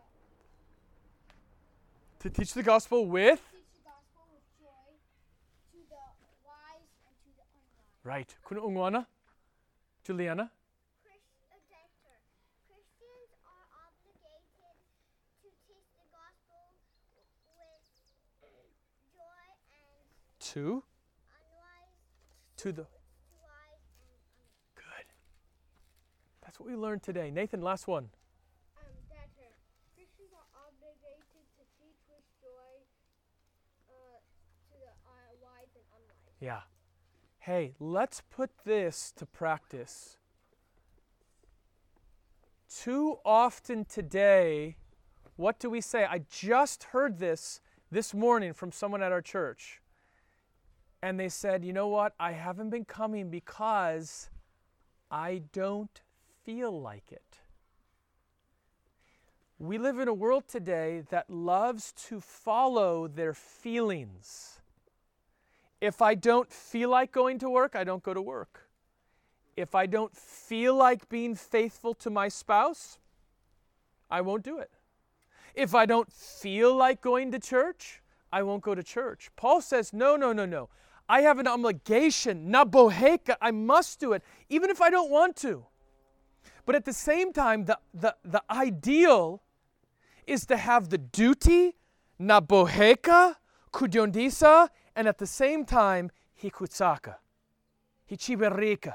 To 2.20 2.30
teach 2.30 2.52
the 2.52 2.62
gospel 2.64 3.06
with? 3.06 3.38
the 3.38 3.78
gospel 3.86 4.26
with 4.34 4.42
joy 4.58 4.90
to 5.70 5.78
the 5.86 6.02
wise 6.42 6.90
and 7.06 7.14
to 7.22 7.30
the 7.38 7.46
unwise. 7.54 7.94
Right. 8.02 8.26
Kun 8.44 8.58
ungwana? 8.58 9.06
Juliana? 10.02 10.50
Christ, 11.06 11.30
debtor. 11.70 12.18
Christians 12.66 13.30
are 13.46 13.66
obligated 13.86 14.74
to 15.42 15.46
teach 15.62 15.86
the 15.94 16.02
gospel 16.10 16.74
with 17.14 17.30
joy 17.44 17.78
and 19.70 20.10
To? 20.50 20.82
the. 22.58 22.82
to 22.82 22.82
wise 22.82 22.82
and 22.82 23.30
unwise. 23.30 23.86
Good. 24.74 25.06
That's 26.42 26.58
what 26.58 26.66
we 26.68 26.74
learned 26.74 27.04
today. 27.04 27.30
Nathan, 27.30 27.62
last 27.62 27.86
one. 27.86 28.10
Um, 28.74 28.90
debtor. 29.06 29.54
Christians 29.94 30.34
are 30.34 30.50
obligated 30.66 31.46
to 31.54 31.62
teach 31.78 32.00
with 32.10 32.26
joy 32.42 32.74
uh, 33.92 34.18
to 34.18 34.74
the 34.82 34.90
uh, 34.90 35.30
wise 35.38 35.70
and 35.78 35.86
unwise. 35.94 36.27
Yeah. 36.40 36.60
Hey, 37.38 37.74
let's 37.80 38.22
put 38.30 38.50
this 38.64 39.12
to 39.16 39.26
practice. 39.26 40.16
Too 42.68 43.18
often 43.24 43.84
today, 43.84 44.76
what 45.36 45.58
do 45.58 45.70
we 45.70 45.80
say? 45.80 46.04
I 46.04 46.22
just 46.30 46.84
heard 46.84 47.18
this 47.18 47.60
this 47.90 48.12
morning 48.12 48.52
from 48.52 48.70
someone 48.70 49.02
at 49.02 49.12
our 49.12 49.22
church. 49.22 49.80
And 51.00 51.18
they 51.18 51.28
said, 51.28 51.64
you 51.64 51.72
know 51.72 51.88
what? 51.88 52.14
I 52.20 52.32
haven't 52.32 52.70
been 52.70 52.84
coming 52.84 53.30
because 53.30 54.28
I 55.10 55.42
don't 55.52 56.00
feel 56.44 56.78
like 56.80 57.10
it. 57.10 57.38
We 59.58 59.78
live 59.78 59.98
in 59.98 60.06
a 60.06 60.14
world 60.14 60.44
today 60.46 61.02
that 61.10 61.30
loves 61.30 61.92
to 62.08 62.20
follow 62.20 63.08
their 63.08 63.34
feelings. 63.34 64.57
If 65.80 66.02
I 66.02 66.14
don't 66.14 66.52
feel 66.52 66.90
like 66.90 67.12
going 67.12 67.38
to 67.38 67.50
work, 67.50 67.76
I 67.76 67.84
don't 67.84 68.02
go 68.02 68.12
to 68.12 68.22
work. 68.22 68.68
If 69.56 69.74
I 69.74 69.86
don't 69.86 70.16
feel 70.16 70.74
like 70.74 71.08
being 71.08 71.34
faithful 71.34 71.94
to 71.94 72.10
my 72.10 72.28
spouse, 72.28 72.98
I 74.10 74.20
won't 74.20 74.42
do 74.42 74.58
it. 74.58 74.70
If 75.54 75.74
I 75.74 75.86
don't 75.86 76.12
feel 76.12 76.74
like 76.74 77.00
going 77.00 77.32
to 77.32 77.38
church, 77.38 78.02
I 78.32 78.42
won't 78.42 78.62
go 78.62 78.74
to 78.74 78.82
church. 78.82 79.30
Paul 79.36 79.60
says, 79.60 79.92
no, 79.92 80.16
no, 80.16 80.32
no, 80.32 80.46
no. 80.46 80.68
I 81.08 81.22
have 81.22 81.38
an 81.38 81.46
obligation, 81.46 82.52
naboheka. 82.52 83.36
I 83.40 83.50
must 83.50 83.98
do 83.98 84.12
it, 84.12 84.22
even 84.48 84.70
if 84.70 84.80
I 84.80 84.90
don't 84.90 85.10
want 85.10 85.36
to. 85.36 85.64
But 86.66 86.74
at 86.74 86.84
the 86.84 86.92
same 86.92 87.32
time, 87.32 87.64
the, 87.64 87.78
the, 87.94 88.14
the 88.24 88.42
ideal 88.50 89.42
is 90.26 90.44
to 90.46 90.56
have 90.56 90.90
the 90.90 90.98
duty, 90.98 91.76
naboheka, 92.20 93.36
kudyondisa, 93.72 94.68
and 94.98 95.06
at 95.06 95.18
the 95.18 95.26
same 95.28 95.64
time, 95.64 96.10
hikutsaka, 96.42 97.14
hichiberika, 98.10 98.94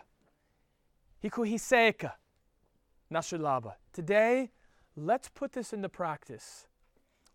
hikuhiseka, 1.24 2.12
nasulaba. 3.10 3.76
Today, 3.93 4.51
let's 4.97 5.30
put 5.30 5.54
this 5.54 5.72
into 5.72 5.88
practice. 5.88 6.68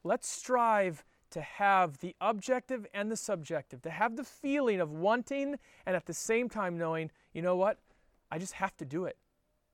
Let's 0.04 0.28
strive 0.28 1.02
to 1.30 1.40
have 1.40 1.96
the 2.00 2.14
objective 2.20 2.86
and 2.92 3.10
the 3.10 3.16
subjective, 3.16 3.80
to 3.80 3.90
have 3.90 4.16
the 4.16 4.24
feeling 4.24 4.80
of 4.80 4.92
wanting 4.92 5.56
and 5.86 5.96
at 5.96 6.04
the 6.04 6.12
same 6.12 6.50
time 6.50 6.76
knowing, 6.76 7.10
you 7.32 7.40
know 7.40 7.56
what? 7.56 7.78
I 8.30 8.36
just 8.36 8.52
have 8.52 8.76
to 8.76 8.84
do 8.84 9.06
it. 9.06 9.16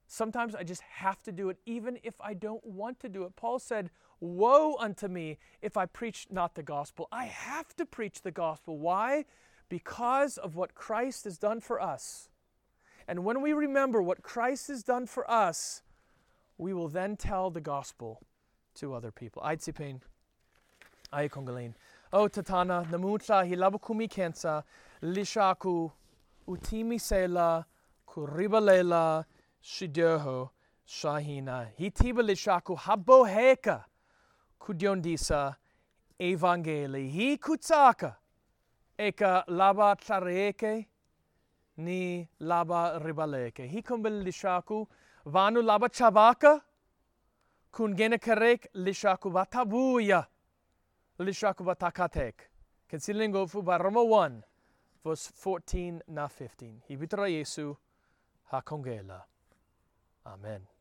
Sometimes 0.07 0.55
I 0.55 0.63
just 0.63 0.83
have 0.83 1.21
to 1.25 1.33
do 1.33 1.49
it, 1.49 1.59
even 1.67 1.99
if 2.05 2.15
I 2.21 2.35
don't 2.35 2.65
want 2.65 3.01
to 3.01 3.09
do 3.09 3.25
it. 3.25 3.35
Paul 3.35 3.59
said, 3.59 3.91
Woe 4.25 4.77
unto 4.81 5.07
me 5.07 5.37
if 5.61 5.77
I 5.77 5.85
preach 5.85 6.29
not 6.31 6.55
the 6.55 6.63
gospel. 6.63 7.09
I 7.13 7.27
have 7.27 7.77
to 7.77 7.85
preach 7.85 8.23
the 8.23 8.31
gospel. 8.31 8.79
Why? 8.79 9.27
Because 9.69 10.39
of 10.39 10.57
what 10.57 10.75
Christ 10.75 11.25
has 11.25 11.37
done 11.37 11.61
for 11.61 11.79
us. 11.79 12.31
And 13.07 13.27
when 13.27 13.43
we 13.43 13.53
remember 13.53 14.01
what 14.01 14.23
Christ 14.23 14.69
has 14.69 14.83
done 14.83 15.05
for 15.05 15.31
us, 15.31 15.83
we 16.57 16.73
will 16.73 16.89
then 16.89 17.19
tell 17.19 17.51
the 17.51 17.61
gospel 17.61 18.23
to 18.77 18.95
other 18.95 19.11
people. 19.11 19.43
Aitsipain. 19.43 20.01
Ai 21.13 21.29
kongalin. 21.29 21.75
O 22.11 22.27
tatana 22.27 22.87
namutla 22.91 23.45
hilabukumi 23.47 24.09
kensa 24.09 24.63
lishaku 25.03 25.93
utimi 26.49 26.99
sela 26.99 27.67
kuribalela 28.09 29.27
shideho 29.63 30.49
shahina 30.89 31.69
hitiba 31.79 32.23
lishaku 32.23 32.75
haboheka 32.75 33.85
kudyondisa 34.65 35.41
evangeli 36.19 37.09
hi 37.17 37.39
kutsaka. 37.39 38.11
Eka 38.99 39.45
laba 39.49 39.97
tlareke 39.97 40.87
ni 41.77 42.29
laba 42.41 42.99
ribaleke. 42.99 43.67
Hi 43.69 43.83
kumbel 43.83 44.23
lishaku 44.25 44.87
vanu 45.27 45.63
laba 45.63 45.89
chavaka 45.89 46.61
kun 47.73 47.97
gene 47.97 48.19
karek 48.19 48.69
lishaku 48.75 49.31
batabuya 49.31 50.27
lishaku 51.19 51.65
batakatek 51.65 52.35
considering 52.89 53.33
fu 53.49 53.63
baroma 53.63 54.01
1 54.01 54.43
verse 55.05 55.33
14 55.45 56.01
na 56.09 56.29
15 56.29 56.81
hibitra 56.89 57.29
yesu 57.29 57.77
ha 58.51 58.63
kongela 58.63 59.25
amen. 60.25 60.74